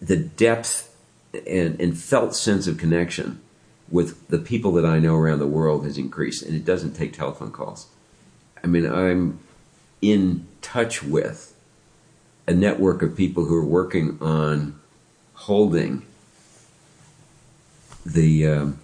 the 0.00 0.16
depth 0.16 0.94
and, 1.46 1.80
and 1.80 1.96
felt 1.98 2.34
sense 2.34 2.66
of 2.66 2.78
connection 2.78 3.40
with 3.90 4.28
the 4.28 4.38
people 4.38 4.72
that 4.72 4.84
I 4.84 4.98
know 4.98 5.16
around 5.16 5.38
the 5.38 5.46
world 5.46 5.84
has 5.84 5.96
increased, 5.98 6.42
and 6.42 6.54
it 6.54 6.64
doesn't 6.64 6.94
take 6.94 7.12
telephone 7.12 7.50
calls. 7.50 7.86
I 8.62 8.66
mean, 8.66 8.84
I'm 8.86 9.38
in 10.02 10.46
touch 10.60 11.02
with 11.02 11.54
a 12.46 12.52
network 12.54 13.02
of 13.02 13.16
people 13.16 13.44
who 13.46 13.54
are 13.54 13.64
working 13.64 14.18
on 14.20 14.78
holding 15.34 16.02
the 18.04 18.46
um, 18.46 18.78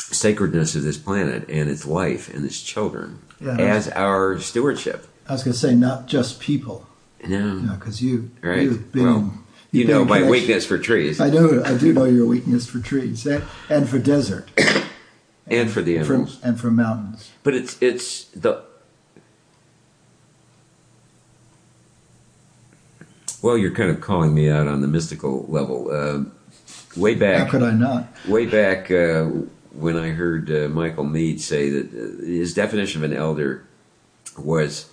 sacredness 0.00 0.74
of 0.74 0.82
this 0.82 0.96
planet 0.98 1.48
and 1.48 1.68
its 1.68 1.84
life 1.86 2.32
and 2.32 2.44
its 2.44 2.60
children 2.62 3.18
Yeah. 3.40 3.56
as 3.58 3.88
our 3.90 4.38
stewardship. 4.38 5.06
I 5.28 5.32
was 5.32 5.42
going 5.44 5.52
to 5.52 5.58
say 5.58 5.74
not 5.74 6.06
just 6.06 6.40
people, 6.40 6.86
No, 7.26 7.76
because 7.78 8.02
you 8.02 8.30
right? 8.42 8.62
you've 8.62 8.90
been. 8.92 9.04
well, 9.04 9.34
you 9.72 9.84
know 9.86 10.04
my 10.04 10.16
connection- 10.18 10.30
weakness 10.30 10.66
for 10.66 10.78
trees 10.78 11.20
I 11.20 11.30
know. 11.30 11.62
I 11.64 11.76
do 11.78 11.92
know 11.92 12.04
your 12.04 12.26
weakness 12.26 12.66
for 12.66 12.80
trees 12.80 13.24
and, 13.26 13.44
and 13.68 13.88
for 13.88 13.98
desert 14.00 14.48
and 15.46 15.70
for 15.70 15.80
the 15.82 15.96
and 15.96 16.06
for, 16.06 16.14
animals. 16.14 16.40
and 16.42 16.60
for 16.60 16.70
mountains. 16.72 17.30
But 17.44 17.54
it's 17.54 17.80
it's 17.80 18.24
the 18.24 18.64
well, 23.42 23.56
you're 23.56 23.70
kind 23.74 23.90
of 23.90 24.00
calling 24.00 24.34
me 24.34 24.50
out 24.50 24.66
on 24.66 24.80
the 24.80 24.88
mystical 24.88 25.46
level. 25.48 25.90
Uh, 25.90 26.24
way 26.98 27.14
back. 27.14 27.44
How 27.46 27.50
could 27.50 27.62
I 27.62 27.70
not? 27.72 28.08
way 28.28 28.46
back 28.46 28.90
uh, 28.90 29.24
when 29.72 29.96
I 29.96 30.08
heard 30.10 30.50
uh, 30.50 30.68
Michael 30.68 31.04
Meade 31.04 31.40
say 31.40 31.70
that 31.70 31.86
uh, 31.92 32.24
his 32.26 32.52
definition 32.54 33.02
of 33.04 33.10
an 33.10 33.16
elder 33.16 33.64
was 34.36 34.90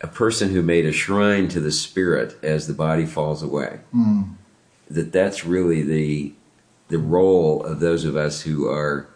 a 0.00 0.06
person 0.06 0.50
who 0.50 0.62
made 0.62 0.86
a 0.86 0.92
shrine 0.92 1.48
to 1.48 1.60
the 1.60 1.72
spirit 1.72 2.36
as 2.42 2.66
the 2.66 2.74
body 2.74 3.06
falls 3.06 3.42
away. 3.42 3.80
Mm. 3.94 4.34
That 4.90 5.12
that's 5.12 5.44
really 5.44 5.82
the 5.82 6.32
the 6.88 6.98
role 6.98 7.62
of 7.64 7.80
those 7.80 8.04
of 8.04 8.16
us 8.16 8.42
who 8.42 8.68
are 8.68 9.08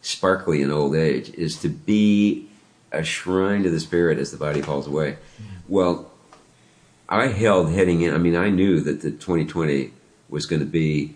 sparkly 0.00 0.60
in 0.60 0.72
old 0.72 0.96
age 0.96 1.30
is 1.30 1.56
to 1.60 1.68
be 1.68 2.48
a 2.90 3.04
shrine 3.04 3.62
to 3.62 3.70
the 3.70 3.78
spirit 3.78 4.18
as 4.18 4.32
the 4.32 4.36
body 4.36 4.60
falls 4.60 4.88
away. 4.88 5.16
Well, 5.68 6.10
I 7.08 7.28
held 7.28 7.70
heading 7.70 8.00
in. 8.02 8.12
I 8.12 8.18
mean, 8.18 8.34
I 8.34 8.50
knew 8.50 8.80
that 8.80 9.02
the 9.02 9.12
2020 9.12 9.92
was 10.28 10.46
going 10.46 10.60
to 10.60 10.66
be 10.66 11.14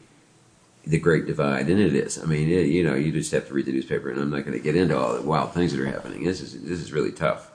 the 0.86 0.98
Great 0.98 1.26
Divide, 1.26 1.68
and 1.68 1.80
it 1.80 1.94
is. 1.94 2.22
I 2.22 2.26
mean, 2.26 2.48
it, 2.48 2.66
you 2.66 2.84
know, 2.84 2.94
you 2.94 3.10
just 3.10 3.32
have 3.32 3.48
to 3.48 3.54
read 3.54 3.66
the 3.66 3.72
newspaper, 3.72 4.08
and 4.08 4.20
I'm 4.20 4.30
not 4.30 4.44
going 4.44 4.56
to 4.56 4.62
get 4.62 4.76
into 4.76 4.96
all 4.96 5.14
the 5.14 5.22
wild 5.22 5.52
things 5.52 5.72
that 5.72 5.80
are 5.80 5.86
happening. 5.86 6.22
This 6.22 6.40
is 6.40 6.62
this 6.62 6.80
is 6.80 6.92
really 6.92 7.10
tough 7.10 7.50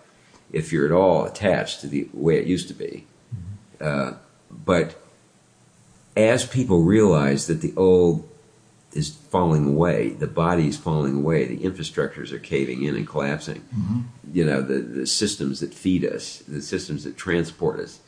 if 0.52 0.72
you're 0.72 0.86
at 0.86 0.92
all 0.92 1.26
attached 1.26 1.82
to 1.82 1.88
the 1.88 2.10
way 2.14 2.38
it 2.38 2.46
used 2.46 2.68
to 2.68 2.74
be. 2.74 3.06
Mm-hmm. 3.34 3.86
Uh, 3.88 4.18
but 4.50 4.96
as 6.16 6.46
people 6.46 6.84
realize 6.84 7.48
that 7.48 7.62
the 7.62 7.74
old 7.76 8.28
is 8.94 9.10
falling 9.10 9.66
away, 9.66 10.10
the 10.10 10.28
body 10.28 10.68
is 10.68 10.76
falling 10.76 11.16
away, 11.16 11.46
the 11.46 11.58
infrastructures 11.60 12.32
are 12.32 12.40
caving 12.40 12.84
in 12.84 12.96
and 12.96 13.08
collapsing. 13.08 13.62
Mm-hmm. 13.74 14.02
You 14.34 14.46
know, 14.46 14.62
the, 14.62 14.80
the 14.80 15.08
systems 15.08 15.62
that 15.62 15.74
feed 15.74 16.04
us, 16.04 16.40
the 16.48 16.62
systems 16.62 17.06
that 17.06 17.16
transport 17.18 17.80
us, 17.80 18.00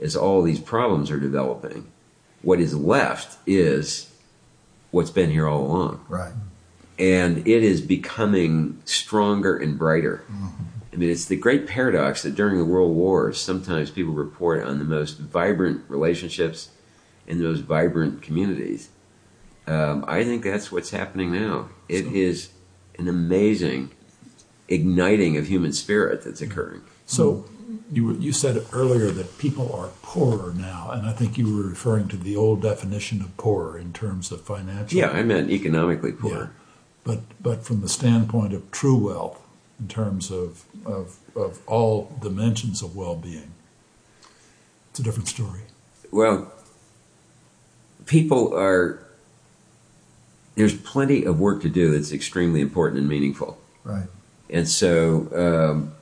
as 0.00 0.16
all 0.16 0.42
these 0.42 0.60
problems 0.60 1.10
are 1.10 1.20
developing, 1.20 1.90
what 2.42 2.58
is 2.58 2.74
left 2.74 3.36
is 3.46 4.10
what's 4.90 5.10
been 5.10 5.30
here 5.30 5.46
all 5.46 5.66
along. 5.66 6.04
Right. 6.08 6.32
And 6.98 7.46
it 7.46 7.62
is 7.62 7.80
becoming 7.82 8.80
stronger 8.86 9.56
and 9.56 9.78
brighter. 9.78 10.24
Mm-hmm. 10.30 10.64
I 10.92 10.96
mean, 10.96 11.10
it's 11.10 11.26
the 11.26 11.36
great 11.36 11.66
paradox 11.66 12.22
that 12.22 12.34
during 12.34 12.58
the 12.58 12.64
world 12.64 12.94
wars, 12.94 13.40
sometimes 13.40 13.90
people 13.90 14.12
report 14.12 14.64
on 14.64 14.78
the 14.78 14.84
most 14.84 15.18
vibrant 15.18 15.82
relationships 15.88 16.70
in 17.26 17.38
the 17.38 17.44
most 17.44 17.60
vibrant 17.60 18.22
communities. 18.22 18.88
Um, 19.66 20.04
I 20.08 20.24
think 20.24 20.42
that's 20.42 20.72
what's 20.72 20.90
happening 20.90 21.32
now. 21.32 21.68
It 21.88 22.06
is 22.06 22.50
an 22.98 23.06
amazing 23.08 23.90
igniting 24.68 25.36
of 25.36 25.46
human 25.46 25.72
spirit 25.72 26.22
that's 26.24 26.40
occurring. 26.40 26.82
So 27.06 27.44
you 27.92 28.06
were- 28.06 28.14
you 28.14 28.32
said 28.32 28.64
earlier 28.72 29.10
that 29.10 29.38
people 29.38 29.72
are 29.72 29.90
poorer 30.02 30.52
now, 30.56 30.90
and 30.92 31.06
I 31.06 31.12
think 31.12 31.38
you 31.38 31.54
were 31.56 31.62
referring 31.68 32.08
to 32.08 32.16
the 32.16 32.34
old 32.36 32.62
definition 32.62 33.20
of 33.20 33.36
poor 33.36 33.76
in 33.78 33.92
terms 33.92 34.32
of 34.32 34.40
financial. 34.42 34.98
Yeah, 34.98 35.10
I 35.10 35.22
meant 35.22 35.50
economically 35.50 36.12
poor. 36.12 36.30
Yeah. 36.32 36.46
But 37.04 37.20
but 37.40 37.64
from 37.64 37.80
the 37.80 37.88
standpoint 37.88 38.52
of 38.52 38.70
true 38.70 38.96
wealth, 38.96 39.39
in 39.80 39.88
terms 39.88 40.30
of 40.30 40.64
of, 40.84 41.18
of 41.34 41.60
all 41.66 42.12
dimensions 42.20 42.82
of 42.82 42.94
well-being, 42.94 43.52
it's 44.90 45.00
a 45.00 45.02
different 45.02 45.28
story. 45.28 45.62
Well, 46.10 46.52
people 48.06 48.54
are. 48.54 48.98
There's 50.56 50.76
plenty 50.76 51.24
of 51.24 51.40
work 51.40 51.62
to 51.62 51.68
do 51.68 51.90
that's 51.92 52.12
extremely 52.12 52.60
important 52.60 52.98
and 53.00 53.08
meaningful. 53.08 53.58
Right. 53.82 54.08
And 54.50 54.68
so 54.68 55.28
um, 55.34 55.92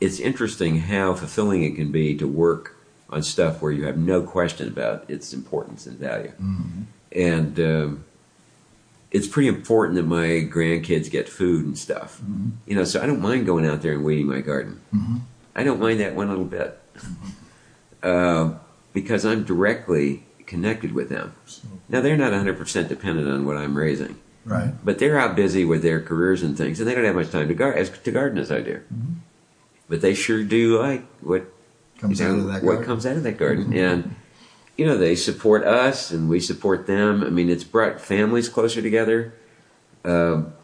it's 0.00 0.18
interesting 0.18 0.80
how 0.80 1.14
fulfilling 1.14 1.62
it 1.62 1.76
can 1.76 1.92
be 1.92 2.16
to 2.16 2.26
work 2.26 2.76
on 3.10 3.22
stuff 3.22 3.62
where 3.62 3.70
you 3.70 3.84
have 3.84 3.96
no 3.96 4.22
question 4.22 4.68
about 4.68 5.08
its 5.08 5.32
importance 5.32 5.86
and 5.86 5.98
value. 5.98 6.32
And 7.12 7.60
um, 7.60 8.04
it's 9.10 9.26
pretty 9.26 9.48
important 9.48 9.96
that 9.96 10.04
my 10.04 10.26
grandkids 10.50 11.10
get 11.10 11.28
food 11.28 11.64
and 11.64 11.78
stuff. 11.78 12.20
Mm-hmm. 12.20 12.50
You 12.66 12.76
know, 12.76 12.84
so 12.84 13.02
I 13.02 13.06
don't 13.06 13.20
mind 13.20 13.46
going 13.46 13.66
out 13.66 13.82
there 13.82 13.92
and 13.92 14.04
weeding 14.04 14.26
my 14.26 14.40
garden. 14.40 14.80
Mm-hmm. 14.94 15.16
I 15.56 15.64
don't 15.64 15.80
mind 15.80 16.00
that 16.00 16.14
one 16.14 16.28
little 16.28 16.44
bit 16.44 16.78
mm-hmm. 16.94 17.26
uh, 18.02 18.58
because 18.92 19.24
I'm 19.24 19.44
directly 19.44 20.24
connected 20.46 20.92
with 20.92 21.08
them. 21.08 21.34
Now, 21.88 22.00
they're 22.00 22.16
not 22.16 22.32
100% 22.32 22.88
dependent 22.88 23.28
on 23.28 23.44
what 23.44 23.56
I'm 23.56 23.76
raising 23.76 24.18
Right. 24.44 24.72
but 24.82 24.98
they're 24.98 25.18
out 25.18 25.36
busy 25.36 25.66
with 25.66 25.82
their 25.82 26.00
careers 26.00 26.42
and 26.42 26.56
things, 26.56 26.80
and 26.80 26.88
they 26.88 26.94
don't 26.94 27.04
have 27.04 27.14
much 27.14 27.30
time 27.30 27.48
to, 27.48 27.54
gar- 27.54 27.74
as, 27.74 27.90
to 27.90 28.10
garden 28.10 28.38
as 28.38 28.50
I 28.50 28.62
do. 28.62 28.80
But 29.90 30.00
they 30.00 30.14
sure 30.14 30.42
do 30.42 30.80
like 30.80 31.04
what 31.20 31.44
Comes 31.98 32.20
know, 32.20 32.32
out 32.32 32.38
of 32.38 32.46
that 32.46 32.62
what 32.62 32.72
garden. 32.72 32.84
comes 32.84 33.06
out 33.06 33.16
of 33.16 33.22
that 33.24 33.36
garden, 33.36 33.72
and 33.76 34.14
you 34.78 34.86
know 34.86 34.96
they 34.96 35.16
support 35.16 35.64
us 35.64 36.10
and 36.10 36.30
we 36.30 36.40
support 36.40 36.86
them. 36.86 37.22
I 37.22 37.28
mean, 37.28 37.50
it's 37.50 37.64
brought 37.64 38.00
families 38.00 38.48
closer 38.48 38.80
together. 38.80 39.34
Um, 40.04 40.54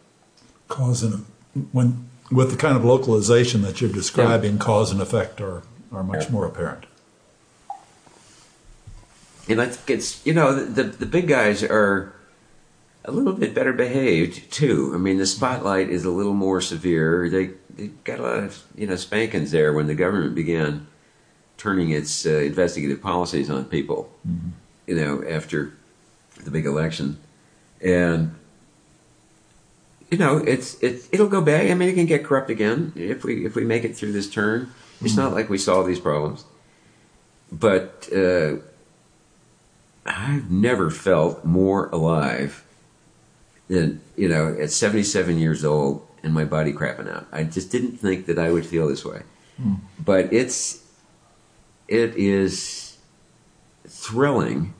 Cause 0.68 1.03
and 1.03 1.27
when 1.72 2.09
with 2.31 2.50
the 2.50 2.57
kind 2.57 2.77
of 2.77 2.85
localization 2.85 3.62
that 3.62 3.81
you're 3.81 3.92
describing, 3.92 4.57
cause 4.59 4.90
and 4.90 5.00
effect 5.03 5.40
are 5.40 5.62
are 5.92 6.03
much 6.03 6.31
more 6.31 6.46
apparent. 6.46 6.87
and 9.48 9.61
I 9.61 9.66
think 9.66 9.98
it's 9.98 10.24
you 10.24 10.33
know 10.33 10.55
the 10.64 10.85
the 10.85 11.07
big 11.07 11.29
guys 11.29 11.62
are 11.62 12.14
a 13.05 13.12
little 13.12 13.35
bit 13.35 13.55
better 13.55 13.72
behaved 13.72 14.50
too. 14.50 14.92
I 14.94 14.98
mean, 14.98 15.18
the 15.18 15.27
spotlight 15.27 15.90
is 15.90 16.05
a 16.05 16.11
little 16.11 16.33
more 16.33 16.61
severe. 16.61 17.29
They 17.29 17.50
they 17.70 17.88
got 18.05 18.20
a 18.20 18.22
lot 18.22 18.38
of 18.38 18.62
you 18.74 18.87
know 18.87 18.96
spankings 18.96 19.50
there 19.50 19.72
when 19.72 19.87
the 19.87 19.94
government 19.94 20.35
began 20.35 20.87
turning 21.64 21.90
its 21.90 22.27
uh, 22.27 22.31
investigative 22.50 23.00
policies 23.00 23.48
on 23.48 23.64
people. 23.64 24.12
You 24.87 24.96
know, 24.96 25.24
after 25.27 25.72
the 26.44 26.50
big 26.50 26.66
election, 26.66 27.16
and 27.81 28.35
you 30.11 30.18
know 30.18 30.37
it's 30.37 30.74
it 30.83 31.09
it'll 31.11 31.29
go 31.29 31.40
back. 31.40 31.70
I 31.70 31.74
mean, 31.74 31.88
it 31.88 31.94
can 31.94 32.05
get 32.05 32.22
corrupt 32.22 32.50
again 32.50 32.92
if 32.94 33.24
we 33.24 33.46
if 33.46 33.57
we 33.57 33.64
make 33.64 33.83
it 33.83 33.96
through 33.96 34.12
this 34.12 34.29
turn. 34.29 34.70
It's 35.00 35.16
not 35.16 35.33
like 35.33 35.50
we 35.50 35.59
solve 35.59 35.87
these 35.87 36.00
problems, 36.00 36.44
but. 37.50 38.09
Uh, 38.14 38.57
I've 40.07 40.50
never 40.50 40.90
felt 40.90 41.46
more 41.46 41.88
alive 41.88 42.62
than, 43.68 44.03
you 44.16 44.29
know, 44.29 44.55
at 44.61 44.70
77 44.70 45.38
years 45.38 45.64
old 45.64 46.07
and 46.22 46.35
my 46.35 46.44
body 46.44 46.74
crapping 46.74 47.11
out. 47.11 47.27
I 47.33 47.44
just 47.44 47.72
didn't 47.72 47.96
think 47.96 48.27
that 48.27 48.38
I 48.38 48.50
would 48.50 48.66
feel 48.66 48.87
this 48.87 49.03
way. 49.03 49.22
But 49.98 50.31
it's, 50.31 50.84
it 51.88 52.16
is 52.16 52.99
thrilling 53.87 54.75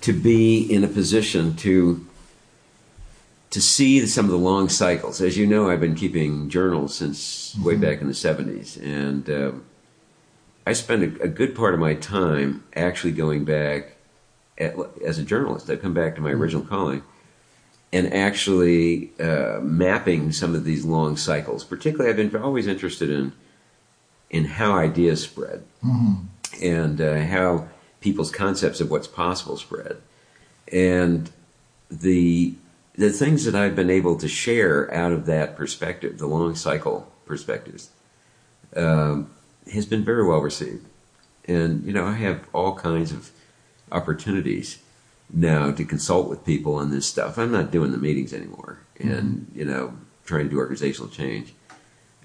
to 0.00 0.12
be 0.12 0.60
in 0.60 0.82
a 0.82 0.88
position 0.88 1.54
to, 1.56 2.04
to 3.50 3.60
see 3.60 4.04
some 4.06 4.24
of 4.24 4.30
the 4.30 4.36
long 4.36 4.68
cycles. 4.68 5.20
As 5.20 5.36
you 5.38 5.46
know, 5.46 5.70
I've 5.70 5.80
been 5.80 5.94
keeping 5.94 6.48
journals 6.48 6.96
since 6.96 7.56
way 7.62 7.76
back 7.76 8.00
in 8.00 8.08
the 8.08 8.12
70s. 8.12 8.82
And, 8.82 9.30
um, 9.30 9.64
I 10.66 10.72
spend 10.74 11.02
a, 11.02 11.24
a 11.24 11.28
good 11.28 11.54
part 11.54 11.74
of 11.74 11.80
my 11.80 11.94
time 11.94 12.64
actually 12.76 13.12
going 13.12 13.44
back 13.44 13.96
at, 14.58 14.74
as 15.04 15.18
a 15.18 15.24
journalist. 15.24 15.68
I 15.68 15.76
come 15.76 15.94
back 15.94 16.14
to 16.16 16.20
my 16.20 16.30
original 16.30 16.64
calling 16.64 17.02
and 17.92 18.12
actually 18.14 19.12
uh, 19.20 19.58
mapping 19.60 20.32
some 20.32 20.54
of 20.54 20.64
these 20.64 20.84
long 20.84 21.16
cycles. 21.16 21.64
Particularly, 21.64 22.10
I've 22.10 22.16
been 22.16 22.40
always 22.40 22.66
interested 22.66 23.10
in 23.10 23.32
in 24.32 24.46
how 24.46 24.72
ideas 24.72 25.22
spread. 25.22 25.62
And 26.60 27.00
uh, 27.00 27.20
how 27.26 27.68
people's 28.00 28.30
concepts 28.30 28.80
of 28.80 28.90
what's 28.90 29.06
possible 29.06 29.56
spread, 29.56 29.98
and 30.70 31.30
the 31.90 32.54
the 32.94 33.10
things 33.10 33.44
that 33.44 33.54
I've 33.54 33.74
been 33.74 33.90
able 33.90 34.16
to 34.18 34.28
share 34.28 34.92
out 34.92 35.12
of 35.12 35.26
that 35.26 35.56
perspective, 35.56 36.18
the 36.18 36.26
long 36.26 36.54
cycle 36.54 37.10
perspectives, 37.24 37.90
um, 38.76 39.30
has 39.72 39.86
been 39.86 40.04
very 40.04 40.26
well 40.26 40.40
received. 40.40 40.86
And 41.46 41.84
you 41.84 41.92
know, 41.92 42.04
I 42.04 42.14
have 42.14 42.46
all 42.52 42.76
kinds 42.76 43.12
of 43.12 43.30
opportunities 43.90 44.78
now 45.32 45.72
to 45.72 45.84
consult 45.84 46.28
with 46.28 46.44
people 46.44 46.74
on 46.74 46.90
this 46.90 47.06
stuff. 47.06 47.38
I'm 47.38 47.50
not 47.50 47.70
doing 47.70 47.92
the 47.92 47.98
meetings 47.98 48.32
anymore, 48.32 48.78
and 49.00 49.50
you 49.54 49.64
know, 49.64 49.94
trying 50.24 50.44
to 50.44 50.50
do 50.50 50.58
organizational 50.58 51.10
change 51.10 51.54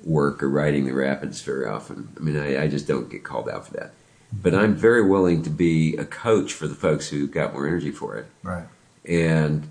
work 0.03 0.41
or 0.43 0.49
riding 0.49 0.85
the 0.85 0.93
rapids 0.93 1.41
very 1.41 1.65
often. 1.65 2.09
I 2.17 2.19
mean, 2.21 2.37
I, 2.37 2.63
I 2.63 2.67
just 2.67 2.87
don't 2.87 3.09
get 3.09 3.23
called 3.23 3.49
out 3.49 3.67
for 3.67 3.73
that. 3.73 3.93
But 4.31 4.53
I'm 4.53 4.75
very 4.75 5.07
willing 5.07 5.41
to 5.43 5.49
be 5.49 5.95
a 5.95 6.03
coach 6.05 6.51
for 6.53 6.67
the 6.67 6.75
folks 6.75 7.07
who 7.07 7.27
got 7.27 7.53
more 7.53 7.65
energy 7.65 7.91
for 7.91 8.17
it. 8.17 8.25
Right. 8.43 8.65
And 9.05 9.69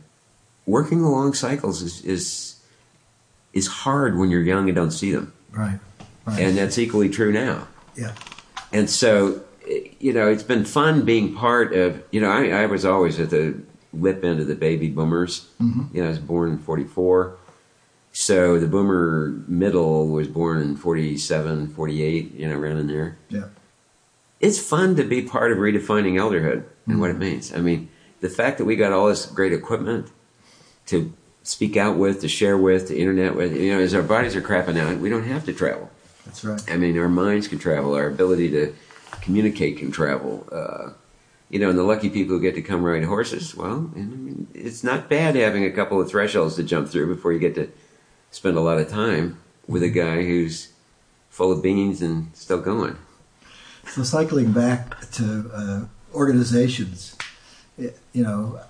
working 0.65 1.03
along 1.03 1.35
cycles 1.35 1.83
is 1.83 2.03
is 2.05 2.62
is 3.53 3.67
hard 3.67 4.19
when 4.19 4.31
you're 4.31 4.43
young 4.43 4.69
and 4.69 4.75
don't 4.77 4.91
see 4.91 5.12
them, 5.12 5.33
Right. 5.53 5.79
Right. 6.27 6.41
and 6.41 6.57
that's 6.57 6.79
equally 6.79 7.09
true 7.09 7.33
now. 7.33 7.69
yeah. 7.97 8.12
And 8.73 8.91
so, 8.91 9.41
you 10.01 10.12
know, 10.12 10.29
it's 10.29 10.43
been 10.43 10.65
fun 10.65 11.05
being 11.05 11.35
part 11.35 11.73
of. 11.73 12.03
You 12.11 12.21
know, 12.21 12.31
I, 12.31 12.62
I 12.62 12.67
was 12.67 12.85
always 12.85 13.21
at 13.21 13.31
the 13.31 13.61
lip 13.93 14.25
end 14.25 14.41
of 14.41 14.47
the 14.49 14.57
baby 14.57 14.89
boomers. 14.89 15.49
Mm-hmm. 15.61 15.95
You 15.97 16.01
know, 16.03 16.07
I 16.09 16.11
was 16.11 16.19
born 16.19 16.51
in 16.53 16.59
'44, 16.59 17.37
so 18.18 18.59
the 18.59 18.66
boomer 18.66 19.42
middle 19.46 20.09
was 20.09 20.26
born 20.26 20.62
in 20.62 20.74
47, 20.74 21.68
48, 21.68 22.33
You 22.33 22.48
know, 22.48 22.59
around 22.59 22.79
in 22.79 22.87
there. 22.87 23.18
Yeah. 23.29 23.48
It's 24.40 24.59
fun 24.59 24.96
to 24.96 25.05
be 25.05 25.20
part 25.20 25.52
of 25.52 25.59
redefining 25.59 26.14
elderhood 26.14 26.64
and 26.87 26.98
what 26.98 27.11
it 27.11 27.18
means. 27.18 27.52
I 27.52 27.59
mean, 27.59 27.90
the 28.22 28.31
fact 28.31 28.57
that 28.57 28.64
we 28.64 28.74
got 28.74 28.90
all 28.90 29.09
this 29.09 29.26
great 29.26 29.52
equipment 29.52 30.11
to 30.87 31.12
speak 31.42 31.76
out 31.76 31.98
with, 31.98 32.22
to 32.22 32.29
share 32.29 32.57
with, 32.57 32.88
to 32.88 32.96
internet 32.96 33.37
with. 33.37 33.55
You 33.55 33.74
know, 33.74 33.81
as 33.81 33.92
our 33.92 34.00
bodies 34.00 34.35
are 34.35 34.40
crapping 34.40 34.79
out, 34.79 34.96
we 34.96 35.11
don't 35.11 35.24
have 35.24 35.44
to 35.44 35.52
travel. 35.52 35.90
That's 36.24 36.42
right. 36.42 36.62
I 36.70 36.79
mean, 36.79 36.98
our 36.98 37.11
minds 37.11 37.48
can 37.48 37.59
travel, 37.59 37.94
our 37.94 38.07
ability 38.07 38.48
to 38.52 38.74
communicate 39.20 39.76
can 39.76 39.92
travel. 39.92 40.48
Uh, 40.50 40.92
you 41.50 41.59
know, 41.59 41.68
and 41.68 41.79
the 41.79 41.83
lucky 41.83 42.09
people 42.09 42.37
who 42.37 42.40
get 42.40 42.55
to 42.55 42.62
come 42.62 42.83
ride 42.83 43.05
horses, 43.05 43.55
well, 43.55 43.90
I 43.94 43.98
mean, 43.98 44.46
it's 44.55 44.83
not 44.83 45.11
bad 45.11 45.37
having 45.37 45.66
a 45.66 45.70
couple 45.70 46.00
of 46.00 46.09
thresholds 46.09 46.57
to 46.57 46.62
jump 46.62 46.88
through 46.88 47.14
before 47.14 47.35
you 47.35 47.38
get 47.38 47.55
to 47.57 47.70
spend 48.37 48.59
a 48.59 48.61
lot 48.61 48.77
of 48.77 48.87
time 48.87 49.38
with 49.66 49.83
a 49.83 49.88
guy 49.88 50.16
who's 50.16 50.68
full 51.31 51.51
of 51.51 51.62
beans 51.62 52.03
and 52.03 52.29
still 52.35 52.61
going. 52.61 52.99
So 53.87 54.03
cycling 54.03 54.53
back 54.53 55.11
to 55.12 55.51
uh, 55.55 55.85
organizations, 56.12 57.16
you 57.79 58.22
know, 58.22 58.61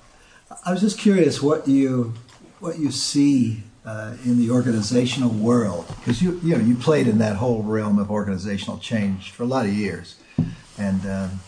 I 0.65 0.71
was 0.71 0.81
just 0.81 0.99
curious 0.99 1.43
what 1.43 1.67
you 1.67 2.15
what 2.61 2.79
you 2.79 2.93
see 2.93 3.65
uh, 3.85 4.15
in 4.25 4.39
the 4.39 4.51
organizational 4.51 5.31
world 5.31 5.89
because 5.97 6.23
you 6.23 6.41
you 6.45 6.57
know 6.57 6.65
you 6.65 6.77
played 6.77 7.09
in 7.09 7.19
that 7.19 7.37
whole 7.37 7.65
realm 7.65 7.99
of 7.99 8.09
organizational 8.09 8.79
change 8.79 9.33
for 9.33 9.43
a 9.43 9.47
lot 9.47 9.67
of 9.67 9.73
years, 9.73 10.15
and 10.79 11.05
um, 11.07 11.41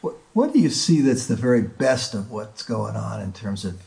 what 0.00 0.14
what 0.32 0.52
do 0.52 0.58
you 0.58 0.70
see 0.70 1.00
that's 1.00 1.26
the 1.26 1.36
very 1.36 1.62
best 1.62 2.12
of 2.12 2.28
what's 2.28 2.64
going 2.64 2.96
on 2.96 3.20
in 3.20 3.32
terms 3.32 3.64
of 3.64 3.80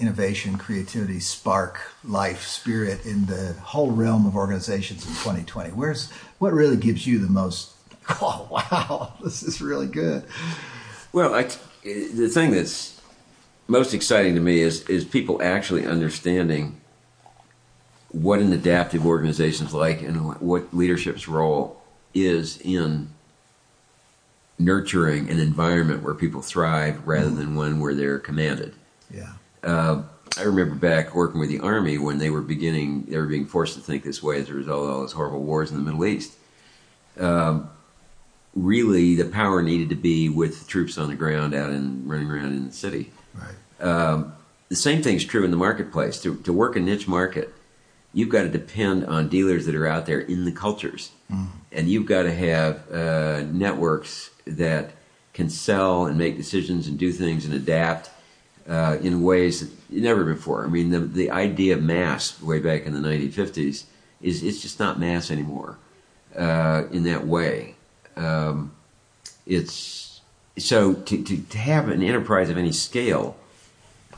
innovation, 0.00 0.56
creativity, 0.56 1.20
spark, 1.20 1.80
life, 2.04 2.42
spirit 2.44 3.04
in 3.04 3.26
the 3.26 3.54
whole 3.62 3.90
realm 3.90 4.26
of 4.26 4.34
organizations 4.34 5.06
in 5.06 5.12
2020? 5.12 5.70
Where's 5.70 6.10
what 6.38 6.52
really 6.52 6.76
gives 6.76 7.06
you 7.06 7.18
the 7.18 7.30
most? 7.30 7.72
Oh 8.22 8.48
wow, 8.50 9.12
this 9.22 9.44
is 9.44 9.60
really 9.60 9.86
good. 9.86 10.24
Well, 11.12 11.32
I, 11.32 11.44
the 11.84 12.28
thing 12.28 12.50
that's 12.50 13.00
most 13.68 13.94
exciting 13.94 14.34
to 14.34 14.40
me 14.40 14.62
is 14.62 14.82
is 14.88 15.04
people 15.04 15.40
actually 15.40 15.86
understanding 15.86 16.80
what 18.08 18.40
an 18.40 18.52
adaptive 18.52 19.06
organization 19.06 19.66
is 19.66 19.72
like 19.72 20.02
and 20.02 20.40
what 20.40 20.74
leadership's 20.74 21.28
role 21.28 21.80
is 22.12 22.60
in 22.62 23.10
nurturing 24.58 25.30
an 25.30 25.38
environment 25.38 26.02
where 26.02 26.14
people 26.14 26.42
thrive 26.42 27.06
rather 27.06 27.26
mm-hmm. 27.26 27.36
than 27.36 27.54
one 27.54 27.80
where 27.80 27.94
they're 27.94 28.18
commanded. 28.18 28.74
Yeah. 29.12 29.34
Uh, 29.62 30.02
I 30.38 30.42
remember 30.42 30.74
back 30.74 31.14
working 31.14 31.40
with 31.40 31.48
the 31.48 31.60
army 31.60 31.98
when 31.98 32.18
they 32.18 32.30
were 32.30 32.40
beginning, 32.40 33.06
they 33.06 33.16
were 33.16 33.26
being 33.26 33.46
forced 33.46 33.74
to 33.74 33.80
think 33.80 34.04
this 34.04 34.22
way 34.22 34.40
as 34.40 34.48
a 34.48 34.54
result 34.54 34.84
of 34.84 34.90
all 34.90 35.00
those 35.00 35.12
horrible 35.12 35.42
wars 35.42 35.70
in 35.70 35.76
the 35.76 35.82
Middle 35.82 36.04
East. 36.06 36.34
Um, 37.18 37.70
really, 38.54 39.16
the 39.16 39.24
power 39.24 39.62
needed 39.62 39.88
to 39.90 39.96
be 39.96 40.28
with 40.28 40.60
the 40.60 40.66
troops 40.66 40.98
on 40.98 41.08
the 41.08 41.16
ground 41.16 41.54
out 41.54 41.70
and 41.70 42.08
running 42.08 42.30
around 42.30 42.52
in 42.52 42.66
the 42.66 42.72
city. 42.72 43.12
Right. 43.34 43.86
Um, 43.86 44.34
the 44.68 44.76
same 44.76 45.02
thing's 45.02 45.24
true 45.24 45.44
in 45.44 45.50
the 45.50 45.56
marketplace. 45.56 46.20
To, 46.22 46.36
to 46.36 46.52
work 46.52 46.76
a 46.76 46.80
niche 46.80 47.08
market, 47.08 47.52
you've 48.14 48.28
got 48.28 48.42
to 48.42 48.48
depend 48.48 49.06
on 49.06 49.28
dealers 49.28 49.66
that 49.66 49.74
are 49.74 49.86
out 49.86 50.06
there 50.06 50.20
in 50.20 50.44
the 50.44 50.52
cultures. 50.52 51.10
Mm. 51.30 51.48
And 51.72 51.88
you've 51.88 52.06
got 52.06 52.22
to 52.22 52.32
have 52.32 52.90
uh, 52.90 53.42
networks 53.50 54.30
that 54.46 54.92
can 55.34 55.50
sell 55.50 56.06
and 56.06 56.16
make 56.16 56.36
decisions 56.36 56.86
and 56.86 56.98
do 56.98 57.12
things 57.12 57.44
and 57.44 57.54
adapt 57.54 58.10
uh, 58.70 58.98
in 59.02 59.22
ways 59.22 59.60
that 59.60 59.70
never 59.90 60.24
before. 60.24 60.64
I 60.64 60.68
mean, 60.68 60.90
the, 60.90 61.00
the 61.00 61.30
idea 61.30 61.74
of 61.74 61.82
mass 61.82 62.40
way 62.40 62.60
back 62.60 62.86
in 62.86 62.94
the 62.94 63.00
1950s 63.00 63.84
is 64.22 64.42
it's 64.42 64.62
just 64.62 64.78
not 64.78 65.00
mass 65.00 65.30
anymore 65.30 65.76
uh, 66.36 66.84
in 66.92 67.02
that 67.02 67.26
way. 67.26 67.74
Um, 68.16 68.72
it's 69.44 70.20
so 70.56 70.94
to, 70.94 71.24
to, 71.24 71.36
to 71.42 71.58
have 71.58 71.88
an 71.88 72.02
enterprise 72.02 72.48
of 72.48 72.56
any 72.56 72.70
scale, 72.70 73.36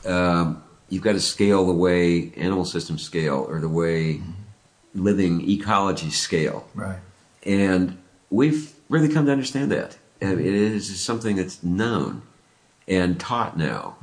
um, 0.05 0.63
you've 0.89 1.03
got 1.03 1.13
to 1.13 1.19
scale 1.19 1.65
the 1.65 1.73
way 1.73 2.31
animal 2.37 2.65
systems 2.65 3.01
scale 3.01 3.45
or 3.49 3.59
the 3.59 3.69
way 3.69 4.21
living 4.93 5.49
ecology 5.49 6.11
scale. 6.11 6.67
Right. 6.75 6.99
And 7.43 7.97
we've 8.29 8.71
really 8.87 9.09
come 9.09 9.25
to 9.25 9.31
understand 9.31 9.71
that. 9.71 9.97
And 10.21 10.39
It 10.39 10.53
is 10.53 11.01
something 11.01 11.37
that's 11.37 11.63
known 11.63 12.21
and 12.87 13.19
taught 13.19 13.57
now. 13.57 13.95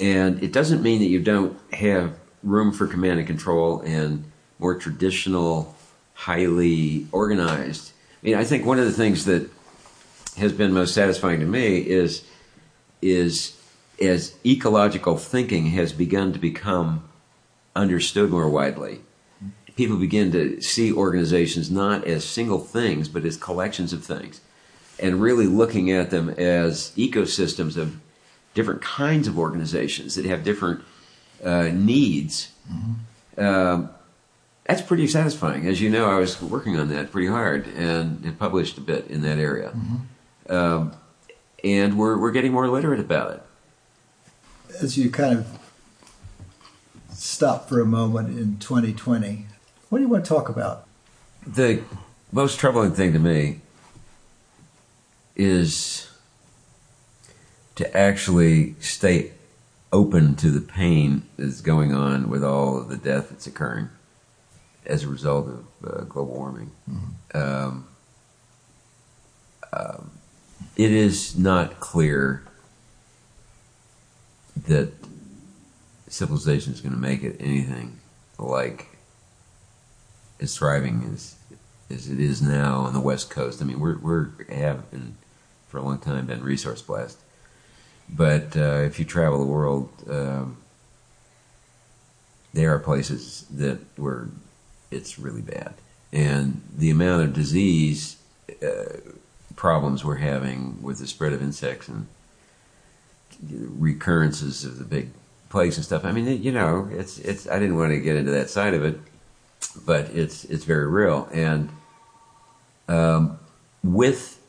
And 0.00 0.42
it 0.42 0.52
doesn't 0.52 0.82
mean 0.82 1.00
that 1.00 1.06
you 1.06 1.20
don't 1.20 1.58
have 1.74 2.18
room 2.42 2.72
for 2.72 2.86
command 2.86 3.18
and 3.18 3.26
control 3.26 3.80
and 3.82 4.24
more 4.58 4.74
traditional, 4.74 5.74
highly 6.14 7.06
organized. 7.12 7.92
I 8.22 8.26
mean, 8.26 8.34
I 8.34 8.44
think 8.44 8.64
one 8.64 8.78
of 8.78 8.86
the 8.86 8.92
things 8.92 9.26
that 9.26 9.50
has 10.36 10.52
been 10.52 10.72
most 10.72 10.94
satisfying 10.94 11.40
to 11.40 11.46
me 11.46 11.78
is 11.78 12.24
is 13.02 13.56
as 14.00 14.34
ecological 14.44 15.16
thinking 15.16 15.66
has 15.66 15.92
begun 15.92 16.32
to 16.32 16.38
become 16.38 17.08
understood 17.76 18.30
more 18.30 18.48
widely. 18.48 19.00
People 19.76 19.96
begin 19.96 20.32
to 20.32 20.60
see 20.60 20.92
organizations 20.92 21.70
not 21.70 22.04
as 22.06 22.24
single 22.24 22.58
things, 22.58 23.08
but 23.08 23.24
as 23.24 23.36
collections 23.36 23.92
of 23.92 24.04
things, 24.04 24.40
and 24.98 25.22
really 25.22 25.46
looking 25.46 25.90
at 25.90 26.10
them 26.10 26.28
as 26.30 26.92
ecosystems 26.96 27.76
of 27.76 27.98
different 28.54 28.82
kinds 28.82 29.28
of 29.28 29.38
organizations 29.38 30.14
that 30.14 30.24
have 30.24 30.44
different 30.44 30.82
uh, 31.44 31.68
needs. 31.72 32.52
Um, 33.38 33.90
that's 34.64 34.82
pretty 34.82 35.06
satisfying. 35.06 35.66
As 35.66 35.80
you 35.80 35.90
know, 35.90 36.10
I 36.10 36.18
was 36.18 36.40
working 36.40 36.78
on 36.78 36.88
that 36.88 37.10
pretty 37.10 37.28
hard 37.28 37.66
and 37.68 38.24
have 38.24 38.38
published 38.38 38.78
a 38.78 38.80
bit 38.80 39.06
in 39.08 39.22
that 39.22 39.38
area. 39.38 39.72
Um, 40.48 40.92
and 41.64 41.98
we're, 41.98 42.18
we're 42.18 42.30
getting 42.30 42.52
more 42.52 42.68
literate 42.68 43.00
about 43.00 43.32
it. 43.32 43.42
As 44.80 44.96
you 44.96 45.10
kind 45.10 45.38
of 45.38 45.58
stop 47.12 47.68
for 47.68 47.80
a 47.80 47.86
moment 47.86 48.38
in 48.38 48.58
2020, 48.58 49.46
what 49.88 49.98
do 49.98 50.02
you 50.02 50.08
want 50.08 50.24
to 50.24 50.28
talk 50.28 50.48
about? 50.48 50.86
The 51.46 51.82
most 52.32 52.58
troubling 52.58 52.92
thing 52.92 53.12
to 53.12 53.18
me 53.18 53.60
is 55.36 56.09
to 57.80 57.96
actually 57.96 58.74
stay 58.80 59.32
open 59.92 60.36
to 60.36 60.50
the 60.50 60.60
pain 60.60 61.22
that's 61.36 61.60
going 61.60 61.92
on 61.92 62.28
with 62.28 62.44
all 62.44 62.78
of 62.78 62.88
the 62.88 62.96
death 62.96 63.30
that's 63.30 63.46
occurring 63.46 63.88
as 64.86 65.04
a 65.04 65.08
result 65.08 65.48
of 65.48 65.64
uh, 65.84 66.04
global 66.04 66.34
warming. 66.34 66.70
Um, 67.34 67.86
um, 69.72 70.10
it 70.76 70.92
is 70.92 71.36
not 71.36 71.80
clear 71.80 72.44
that 74.66 74.92
civilization 76.08 76.72
is 76.72 76.80
going 76.80 76.94
to 76.94 76.98
make 77.00 77.22
it 77.22 77.36
anything 77.40 77.98
like 78.38 78.88
as 80.40 80.56
thriving 80.56 81.10
as 81.12 81.36
as 81.90 82.08
it 82.08 82.20
is 82.20 82.40
now 82.40 82.78
on 82.78 82.92
the 82.92 83.00
west 83.00 83.30
coast. 83.30 83.60
I 83.60 83.64
mean, 83.64 83.80
we're 83.80 83.98
we're 83.98 84.30
have 84.48 84.90
been 84.90 85.16
for 85.68 85.78
a 85.78 85.82
long 85.82 85.98
time 85.98 86.26
been 86.26 86.42
resource 86.42 86.82
blessed, 86.82 87.18
but 88.14 88.56
uh, 88.56 88.82
if 88.82 88.98
you 88.98 89.04
travel 89.04 89.38
the 89.38 89.46
world, 89.46 89.90
um, 90.08 90.56
there 92.52 92.74
are 92.74 92.78
places 92.78 93.46
that 93.50 93.78
where 93.96 94.28
it's 94.90 95.18
really 95.18 95.42
bad, 95.42 95.74
and 96.12 96.62
the 96.76 96.90
amount 96.90 97.22
of 97.22 97.32
disease 97.32 98.16
uh, 98.62 98.98
problems 99.54 100.04
we're 100.04 100.16
having 100.16 100.82
with 100.82 100.98
the 100.98 101.06
spread 101.06 101.32
of 101.32 101.42
insects 101.42 101.88
and 101.88 102.06
recurrences 103.78 104.64
of 104.64 104.78
the 104.78 104.84
big 104.84 105.10
plagues 105.48 105.76
and 105.76 105.84
stuff. 105.84 106.04
I 106.04 106.12
mean, 106.12 106.42
you 106.42 106.52
know, 106.52 106.88
it's 106.92 107.18
it's. 107.18 107.48
I 107.48 107.58
didn't 107.58 107.76
want 107.76 107.92
to 107.92 108.00
get 108.00 108.16
into 108.16 108.32
that 108.32 108.50
side 108.50 108.74
of 108.74 108.84
it, 108.84 108.98
but 109.86 110.10
it's 110.10 110.44
it's 110.44 110.64
very 110.64 110.86
real. 110.86 111.28
And 111.32 111.70
um, 112.88 113.38
with 113.84 114.40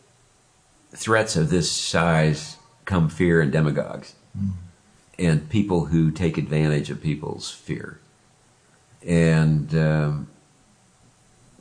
threats 0.94 1.36
of 1.36 1.50
this 1.50 1.72
size 1.72 2.58
come 2.86 3.10
fear 3.10 3.42
and 3.42 3.52
demagogues, 3.52 4.16
and 5.20 5.50
people 5.50 5.86
who 5.86 6.12
take 6.12 6.38
advantage 6.38 6.90
of 6.90 7.02
people's 7.02 7.52
fear. 7.52 8.00
And 9.06 9.74
um, 9.76 10.28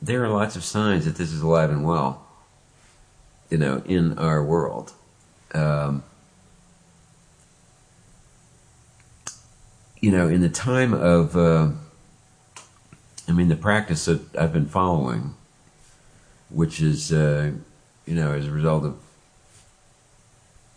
there 0.01 0.23
are 0.23 0.29
lots 0.29 0.55
of 0.55 0.63
signs 0.63 1.05
that 1.05 1.15
this 1.15 1.31
is 1.31 1.41
alive 1.41 1.69
and 1.69 1.83
well. 1.83 2.25
You 3.49 3.57
know, 3.57 3.83
in 3.85 4.17
our 4.17 4.43
world. 4.43 4.93
Um, 5.53 6.03
you 9.99 10.11
know, 10.11 10.27
in 10.27 10.41
the 10.41 10.49
time 10.49 10.93
of, 10.93 11.37
uh, 11.37 11.69
I 13.27 13.31
mean, 13.31 13.49
the 13.49 13.55
practice 13.55 14.05
that 14.05 14.35
I've 14.35 14.51
been 14.51 14.65
following, 14.65 15.35
which 16.49 16.81
is, 16.81 17.13
uh, 17.13 17.51
you 18.05 18.15
know, 18.15 18.33
as 18.33 18.47
a 18.47 18.51
result 18.51 18.83
of 18.83 18.97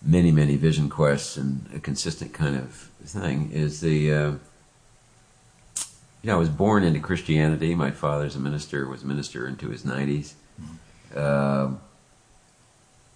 many, 0.05 0.31
many 0.31 0.57
vision 0.57 0.89
quests 0.89 1.37
and 1.37 1.69
a 1.75 1.81
consistent 1.81 2.33
kind 2.33 2.57
of 2.57 2.91
thing, 3.05 3.51
is 3.53 3.81
the, 3.81 4.13
uh, 4.13 4.31
you 6.23 6.31
know, 6.31 6.37
I 6.37 6.39
was 6.39 6.49
born 6.49 6.85
into 6.85 7.01
Christianity. 7.01 7.75
My 7.75 7.91
father's 7.91 8.37
a 8.37 8.41
minister, 8.41 8.87
was 8.87 9.03
a 9.03 9.07
minister 9.07 9.47
into 9.47 9.71
his 9.71 9.83
90s. 9.83 10.35
Um 11.15 11.81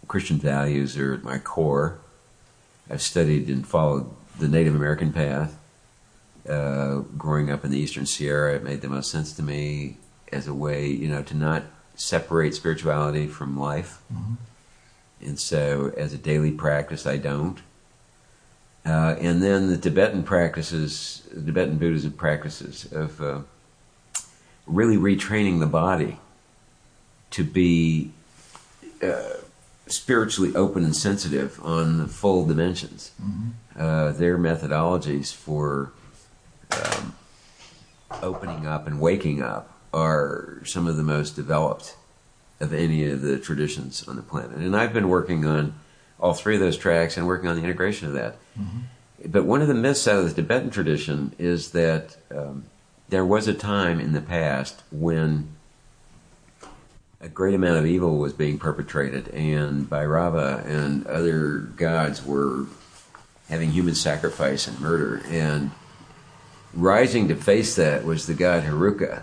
Christian 0.06 0.38
values 0.38 0.96
are 0.96 1.12
at 1.12 1.22
my 1.22 1.36
core. 1.36 1.98
I've 2.88 3.02
studied 3.02 3.48
and 3.48 3.66
followed 3.66 4.08
the 4.38 4.48
Native 4.48 4.74
American 4.74 5.12
path 5.12 5.58
uh, 6.48 7.00
growing 7.16 7.50
up 7.50 7.64
in 7.64 7.70
the 7.70 7.78
Eastern 7.78 8.06
Sierra, 8.06 8.54
it 8.54 8.64
made 8.64 8.80
the 8.80 8.88
most 8.88 9.10
sense 9.10 9.32
to 9.34 9.42
me 9.42 9.96
as 10.32 10.46
a 10.46 10.54
way, 10.54 10.86
you 10.86 11.08
know, 11.08 11.22
to 11.22 11.36
not 11.36 11.64
separate 11.94 12.54
spirituality 12.54 13.26
from 13.26 13.58
life. 13.58 14.00
And 15.20 15.38
so, 15.38 15.92
as 15.96 16.12
a 16.12 16.18
daily 16.18 16.52
practice, 16.52 17.06
I 17.06 17.16
don't. 17.16 17.60
Uh, 18.86 19.16
and 19.20 19.42
then 19.42 19.68
the 19.68 19.76
Tibetan 19.76 20.22
practices, 20.22 21.28
the 21.32 21.46
Tibetan 21.46 21.78
Buddhism 21.78 22.12
practices 22.12 22.90
of 22.92 23.20
uh, 23.20 23.40
really 24.66 24.96
retraining 24.96 25.58
the 25.58 25.66
body 25.66 26.18
to 27.32 27.44
be 27.44 28.12
uh, 29.02 29.34
spiritually 29.86 30.54
open 30.54 30.84
and 30.84 30.96
sensitive 30.96 31.60
on 31.62 31.98
the 31.98 32.06
full 32.06 32.46
dimensions. 32.46 33.12
Uh, 33.78 34.12
their 34.12 34.38
methodologies 34.38 35.34
for 35.34 35.92
um, 36.72 37.14
opening 38.22 38.66
up 38.66 38.86
and 38.86 39.00
waking 39.00 39.42
up 39.42 39.72
are 39.92 40.60
some 40.64 40.86
of 40.86 40.96
the 40.96 41.02
most 41.02 41.36
developed 41.36 41.96
of 42.60 42.72
any 42.72 43.08
of 43.08 43.22
the 43.22 43.38
traditions 43.38 44.06
on 44.08 44.16
the 44.16 44.22
planet. 44.22 44.56
And 44.56 44.76
I've 44.76 44.92
been 44.92 45.08
working 45.08 45.44
on 45.44 45.74
all 46.18 46.34
three 46.34 46.54
of 46.54 46.60
those 46.60 46.76
tracks 46.76 47.16
and 47.16 47.26
working 47.26 47.48
on 47.48 47.56
the 47.56 47.62
integration 47.62 48.08
of 48.08 48.14
that. 48.14 48.36
But 49.26 49.44
one 49.44 49.62
of 49.62 49.68
the 49.68 49.74
myths 49.74 50.06
out 50.08 50.18
of 50.18 50.24
the 50.28 50.42
Tibetan 50.42 50.70
tradition 50.70 51.34
is 51.38 51.70
that 51.72 52.16
um, 52.30 52.64
there 53.08 53.24
was 53.24 53.48
a 53.48 53.54
time 53.54 54.00
in 54.00 54.12
the 54.12 54.20
past 54.20 54.82
when 54.90 55.48
a 57.20 57.28
great 57.28 57.54
amount 57.54 57.78
of 57.78 57.86
evil 57.86 58.18
was 58.18 58.32
being 58.32 58.58
perpetrated, 58.58 59.28
and 59.28 59.88
Bhairava 59.90 60.64
and 60.66 61.06
other 61.06 61.58
gods 61.58 62.24
were 62.24 62.66
having 63.48 63.70
human 63.70 63.94
sacrifice 63.94 64.68
and 64.68 64.78
murder. 64.80 65.22
And 65.28 65.72
rising 66.74 67.28
to 67.28 67.34
face 67.34 67.74
that 67.76 68.04
was 68.04 68.26
the 68.26 68.34
god 68.34 68.62
Heruka 68.62 69.22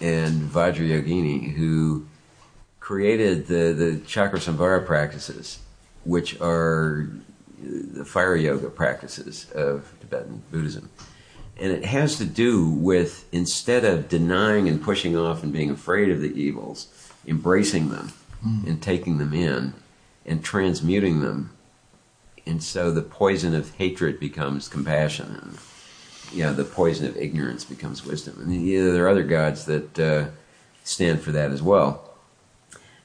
and 0.00 0.42
Vajrayogini, 0.42 1.54
who 1.54 2.06
created 2.84 3.46
the, 3.46 3.72
the 3.72 3.98
chakra 4.06 4.38
samvara 4.38 4.84
practices, 4.84 5.58
which 6.04 6.38
are 6.38 7.08
the 7.58 8.04
fire 8.04 8.36
yoga 8.36 8.68
practices 8.68 9.50
of 9.52 9.90
Tibetan 10.02 10.42
Buddhism. 10.50 10.90
And 11.58 11.72
it 11.72 11.86
has 11.86 12.18
to 12.18 12.26
do 12.26 12.68
with 12.68 13.26
instead 13.32 13.86
of 13.86 14.10
denying 14.10 14.68
and 14.68 14.82
pushing 14.82 15.16
off 15.16 15.42
and 15.42 15.50
being 15.50 15.70
afraid 15.70 16.10
of 16.10 16.20
the 16.20 16.38
evils, 16.38 16.88
embracing 17.26 17.88
them 17.88 18.12
and 18.66 18.82
taking 18.82 19.16
them 19.16 19.32
in 19.32 19.72
and 20.26 20.44
transmuting 20.44 21.22
them. 21.22 21.56
And 22.44 22.62
so 22.62 22.90
the 22.90 23.00
poison 23.00 23.54
of 23.54 23.74
hatred 23.76 24.20
becomes 24.20 24.68
compassion, 24.68 25.40
and 25.40 25.58
you 26.30 26.44
know, 26.44 26.52
the 26.52 26.64
poison 26.64 27.06
of 27.06 27.16
ignorance 27.16 27.64
becomes 27.64 28.04
wisdom. 28.04 28.36
And 28.40 28.52
you 28.66 28.84
know, 28.84 28.92
there 28.92 29.06
are 29.06 29.08
other 29.08 29.22
gods 29.22 29.64
that 29.64 29.98
uh, 29.98 30.26
stand 30.82 31.22
for 31.22 31.32
that 31.32 31.50
as 31.50 31.62
well. 31.62 32.10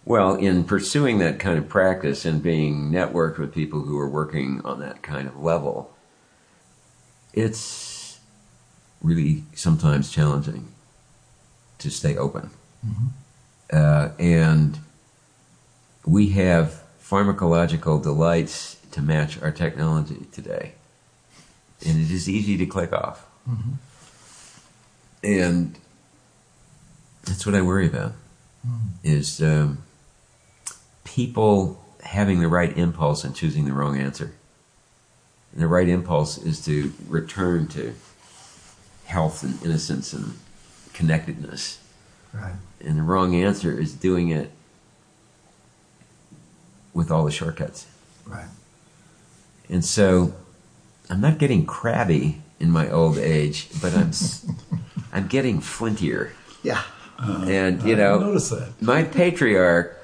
Well, 0.05 0.35
in 0.35 0.63
pursuing 0.63 1.19
that 1.19 1.39
kind 1.39 1.57
of 1.57 1.69
practice 1.69 2.25
and 2.25 2.41
being 2.41 2.91
networked 2.91 3.37
with 3.37 3.53
people 3.53 3.81
who 3.81 3.97
are 3.99 4.09
working 4.09 4.61
on 4.65 4.79
that 4.79 5.01
kind 5.03 5.27
of 5.27 5.37
level, 5.37 5.95
it's 7.33 8.19
really 9.01 9.43
sometimes 9.53 10.11
challenging 10.11 10.69
to 11.77 11.91
stay 11.91 12.17
open. 12.17 12.49
Uh, 13.71 14.09
and 14.17 14.79
we 16.05 16.29
have 16.29 16.81
pharmacological 17.01 18.01
delights 18.01 18.77
to 18.91 19.01
match 19.01 19.41
our 19.41 19.51
technology 19.51 20.25
today. 20.31 20.73
And 21.85 21.99
it 21.99 22.11
is 22.11 22.27
easy 22.27 22.57
to 22.57 22.65
click 22.65 22.91
off. 22.93 23.27
And 25.23 25.77
that's 27.25 27.45
what 27.45 27.55
I 27.55 27.61
worry 27.61 27.87
about 27.87 28.13
is 29.03 29.41
um, 29.41 29.83
people 31.19 31.83
having 32.01 32.39
the 32.39 32.47
right 32.47 32.77
impulse 32.77 33.25
and 33.25 33.35
choosing 33.35 33.65
the 33.65 33.73
wrong 33.73 33.99
answer. 33.99 34.31
And 35.51 35.61
the 35.61 35.67
right 35.67 35.89
impulse 35.89 36.37
is 36.37 36.63
to 36.63 36.93
return 37.09 37.67
to 37.69 37.93
health 39.03 39.43
and 39.43 39.61
innocence 39.61 40.13
and 40.13 40.39
connectedness. 40.93 41.79
Right. 42.33 42.53
And 42.79 42.97
the 42.97 43.01
wrong 43.03 43.35
answer 43.35 43.77
is 43.77 43.93
doing 43.93 44.29
it 44.29 44.49
with 46.93 47.11
all 47.11 47.25
the 47.25 47.31
shortcuts. 47.31 47.85
Right. 48.25 48.47
And 49.67 49.83
so 49.83 50.33
I'm 51.09 51.19
not 51.19 51.37
getting 51.37 51.65
crabby 51.65 52.41
in 52.61 52.71
my 52.71 52.89
old 52.89 53.17
age, 53.17 53.67
but 53.81 53.93
I'm 53.93 54.11
I'm 55.11 55.27
getting 55.27 55.59
flintier. 55.59 56.31
Yeah. 56.63 56.81
And 57.21 57.83
you 57.83 57.95
I 57.95 57.97
know, 57.97 58.19
notice 58.19 58.51
that. 58.51 58.81
my 58.81 59.03
patriarchs 59.03 59.98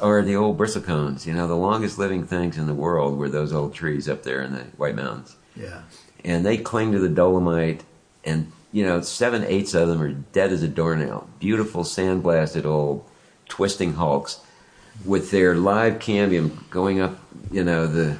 are 0.00 0.22
the 0.22 0.36
old 0.36 0.58
bristlecones. 0.58 1.26
You 1.26 1.34
know, 1.34 1.46
the 1.48 1.56
longest 1.56 1.98
living 1.98 2.24
things 2.26 2.58
in 2.58 2.66
the 2.66 2.74
world 2.74 3.16
were 3.18 3.28
those 3.28 3.52
old 3.52 3.74
trees 3.74 4.08
up 4.08 4.22
there 4.22 4.42
in 4.42 4.52
the 4.52 4.64
White 4.76 4.94
Mountains, 4.94 5.36
Yeah. 5.56 5.82
and 6.24 6.44
they 6.44 6.56
cling 6.58 6.92
to 6.92 6.98
the 6.98 7.08
dolomite. 7.08 7.84
And 8.24 8.52
you 8.72 8.84
know, 8.86 9.00
seven 9.02 9.44
eighths 9.44 9.74
of 9.74 9.88
them 9.88 10.00
are 10.00 10.10
dead 10.12 10.52
as 10.52 10.62
a 10.62 10.68
doornail. 10.68 11.28
Beautiful 11.40 11.82
sandblasted 11.84 12.64
old 12.64 13.04
twisting 13.48 13.94
hulks 13.94 14.40
with 15.04 15.30
their 15.30 15.54
live 15.54 15.98
cambium 15.98 16.68
going 16.70 17.00
up. 17.00 17.18
You 17.50 17.64
know, 17.64 17.86
the 17.86 18.16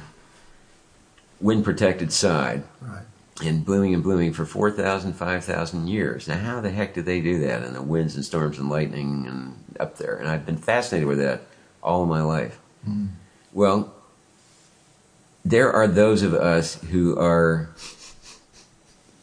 wind 1.41 1.63
protected 1.63 2.11
side 2.13 2.63
Right. 2.81 3.03
And 3.41 3.65
blooming 3.65 3.93
and 3.93 4.03
blooming 4.03 4.33
for 4.33 4.45
4,000, 4.45 5.13
5,000 5.13 5.87
years. 5.87 6.27
Now, 6.27 6.37
how 6.37 6.61
the 6.61 6.69
heck 6.69 6.93
did 6.93 7.05
they 7.05 7.21
do 7.21 7.39
that 7.39 7.63
in 7.63 7.73
the 7.73 7.81
winds 7.81 8.15
and 8.15 8.23
storms 8.23 8.59
and 8.59 8.69
lightning 8.69 9.25
and 9.27 9.75
up 9.79 9.97
there? 9.97 10.15
And 10.15 10.27
I've 10.27 10.45
been 10.45 10.57
fascinated 10.57 11.07
with 11.07 11.17
that 11.19 11.41
all 11.81 12.05
my 12.05 12.21
life. 12.21 12.59
Hmm. 12.85 13.07
Well, 13.51 13.93
there 15.43 15.71
are 15.71 15.87
those 15.87 16.21
of 16.21 16.33
us 16.33 16.75
who 16.75 17.17
are 17.17 17.69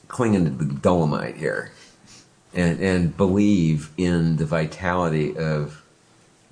clinging 0.09 0.45
to 0.45 0.51
the 0.51 0.75
dolomite 0.75 1.37
here 1.37 1.71
and, 2.53 2.81
and 2.81 3.17
believe 3.17 3.91
in 3.97 4.37
the 4.37 4.45
vitality 4.45 5.37
of 5.37 5.85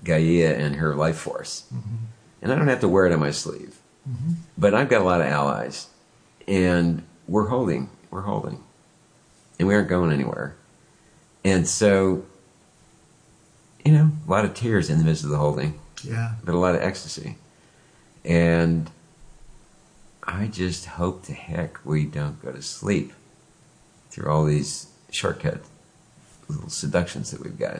Gaia 0.05 0.55
and 0.55 0.77
her 0.77 0.95
life 0.95 1.17
force. 1.17 1.65
Mm-hmm. 1.75 1.97
And 2.41 2.53
I 2.53 2.55
don't 2.55 2.69
have 2.69 2.81
to 2.81 2.89
wear 2.89 3.07
it 3.07 3.13
on 3.13 3.19
my 3.19 3.33
sleeve. 3.33 3.79
Mm-hmm. 4.09 4.35
But 4.57 4.75
I've 4.75 4.89
got 4.89 5.03
a 5.03 5.05
lot 5.05 5.21
of 5.21 5.27
allies 5.27 5.89
and 6.47 7.03
we're 7.29 7.49
holding, 7.49 7.91
we're 8.11 8.23
holding, 8.23 8.63
and 9.59 9.69
we 9.69 9.75
aren't 9.75 9.89
going 9.89 10.11
anywhere. 10.13 10.57
And 11.45 11.69
so, 11.69 12.25
you 13.85 13.93
know, 13.93 14.11
a 14.27 14.31
lot 14.31 14.45
of 14.45 14.55
tears 14.55 14.91
in 14.91 14.99
the 14.99 15.05
midst 15.05 15.25
of 15.25 15.31
the 15.31 15.37
holding, 15.37 15.79
Yeah. 16.03 16.35
but 16.45 16.55
a 16.55 16.59
lot 16.59 16.75
of 16.75 16.81
ecstasy. 16.83 17.37
And 18.25 18.91
I 20.25 20.47
just 20.47 20.87
hope 20.87 21.23
to 21.27 21.33
heck 21.33 21.85
we 21.85 22.05
don't 22.05 22.43
go 22.43 22.53
to 22.53 22.63
sleep 22.63 23.13
through 24.11 24.31
all 24.31 24.45
these 24.45 24.89
shortcut 25.11 25.61
little 26.49 26.69
seductions 26.71 27.31
that 27.31 27.41
we've 27.41 27.59
got. 27.59 27.77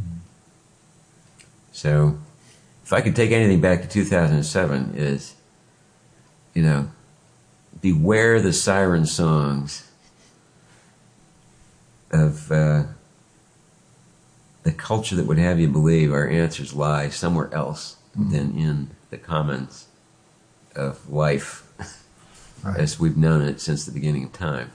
Mm-hmm. 0.00 0.18
So, 1.72 2.18
if 2.84 2.92
I 2.92 3.00
could 3.00 3.16
take 3.16 3.30
anything 3.30 3.60
back 3.60 3.82
to 3.82 3.88
2007, 3.88 4.92
is, 4.96 5.34
you 6.54 6.62
know, 6.62 6.90
beware 7.82 8.40
the 8.40 8.52
siren 8.52 9.04
songs 9.04 9.90
of 12.10 12.50
uh, 12.50 12.84
the 14.62 14.72
culture 14.72 15.16
that 15.16 15.26
would 15.26 15.38
have 15.38 15.58
you 15.58 15.68
believe 15.68 16.12
our 16.12 16.28
answers 16.28 16.72
lie 16.74 17.08
somewhere 17.08 17.52
else 17.52 17.96
than 18.14 18.56
in 18.56 18.90
the 19.10 19.18
commons 19.18 19.86
of 20.74 21.08
life 21.10 21.68
Right. 22.64 22.78
as 22.78 23.00
we've 23.00 23.16
known 23.16 23.42
it 23.42 23.60
since 23.60 23.84
the 23.84 23.90
beginning 23.90 24.22
of 24.22 24.32
time. 24.32 24.70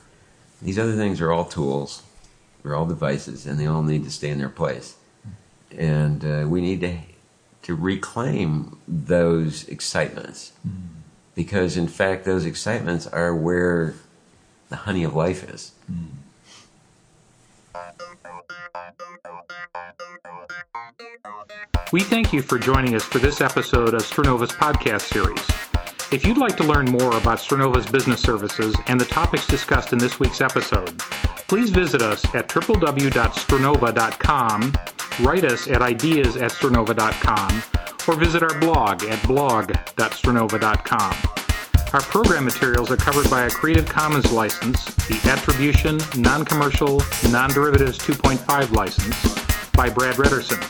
These 0.62 0.78
other 0.78 0.98
things 0.98 1.22
are 1.22 1.32
all 1.32 1.46
tools, 1.46 2.04
they're 2.62 2.76
all 2.76 2.86
devices, 2.86 3.46
and 3.46 3.58
they 3.58 3.66
all 3.66 3.82
need 3.82 4.04
to 4.04 4.12
stay 4.12 4.28
in 4.30 4.40
their 4.40 4.50
place. 4.50 4.98
And 5.72 6.26
uh, 6.26 6.46
we 6.50 6.60
need 6.60 6.82
to 6.82 6.98
to 7.62 7.76
reclaim 7.76 8.78
those 8.90 9.66
excitements 9.70 10.52
because, 11.38 11.78
in 11.78 11.88
fact, 11.88 12.26
those 12.26 12.44
excitements 12.46 13.06
are 13.06 13.36
where 13.36 13.94
the 14.70 14.76
honey 14.76 15.04
of 15.04 15.14
life 15.14 15.48
is. 15.48 15.72
We 21.94 22.02
thank 22.02 22.34
you 22.34 22.42
for 22.42 22.58
joining 22.58 22.96
us 22.96 23.04
for 23.04 23.20
this 23.20 23.40
episode 23.40 23.94
of 23.94 24.02
Stranova's 24.02 24.50
podcast 24.50 25.02
series. 25.02 25.46
If 26.12 26.26
you'd 26.26 26.40
like 26.40 26.58
to 26.58 26.64
learn 26.64 26.90
more 26.90 27.16
about 27.16 27.40
Stranova's 27.40 27.86
business 27.86 28.20
services 28.20 28.76
and 28.88 29.00
the 29.00 29.06
topics 29.06 29.46
discussed 29.46 29.94
in 29.94 30.00
this 30.00 30.20
week's 30.20 30.42
episode, 30.42 30.98
please 31.48 31.70
visit 31.70 32.02
us 32.02 32.26
at 32.34 32.50
www.stranova.com, 32.50 34.74
write 35.22 35.44
us 35.44 35.68
at 35.68 35.84
ideas 35.84 36.36
at 36.36 36.50
or 38.08 38.16
visit 38.16 38.44
our 38.44 38.60
blog 38.60 39.04
at 39.04 39.26
blog.stranova.com. 39.28 41.16
Our 41.94 42.02
program 42.02 42.44
materials 42.44 42.92
are 42.92 42.98
covered 42.98 43.30
by 43.30 43.46
a 43.46 43.50
Creative 43.50 43.86
Commons 43.86 44.32
license, 44.32 44.84
the 45.08 45.20
Attribution, 45.30 46.00
Non-Commercial, 46.22 47.02
Non-Derivatives 47.32 47.98
2.5 48.00 48.72
license 48.72 49.72
by 49.72 49.90
Brad 49.90 50.16
Redderson. 50.16 50.62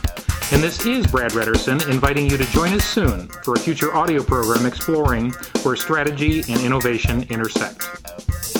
And 0.53 0.63
this 0.63 0.85
is 0.85 1.05
Brad 1.07 1.31
Redderson 1.31 1.89
inviting 1.89 2.29
you 2.29 2.37
to 2.37 2.45
join 2.51 2.73
us 2.73 2.85
soon 2.85 3.27
for 3.43 3.55
a 3.55 3.59
future 3.59 3.93
audio 3.93 4.23
program 4.23 4.65
exploring 4.65 5.31
where 5.63 5.75
strategy 5.75 6.43
and 6.49 6.61
innovation 6.61 7.23
intersect. 7.29 8.56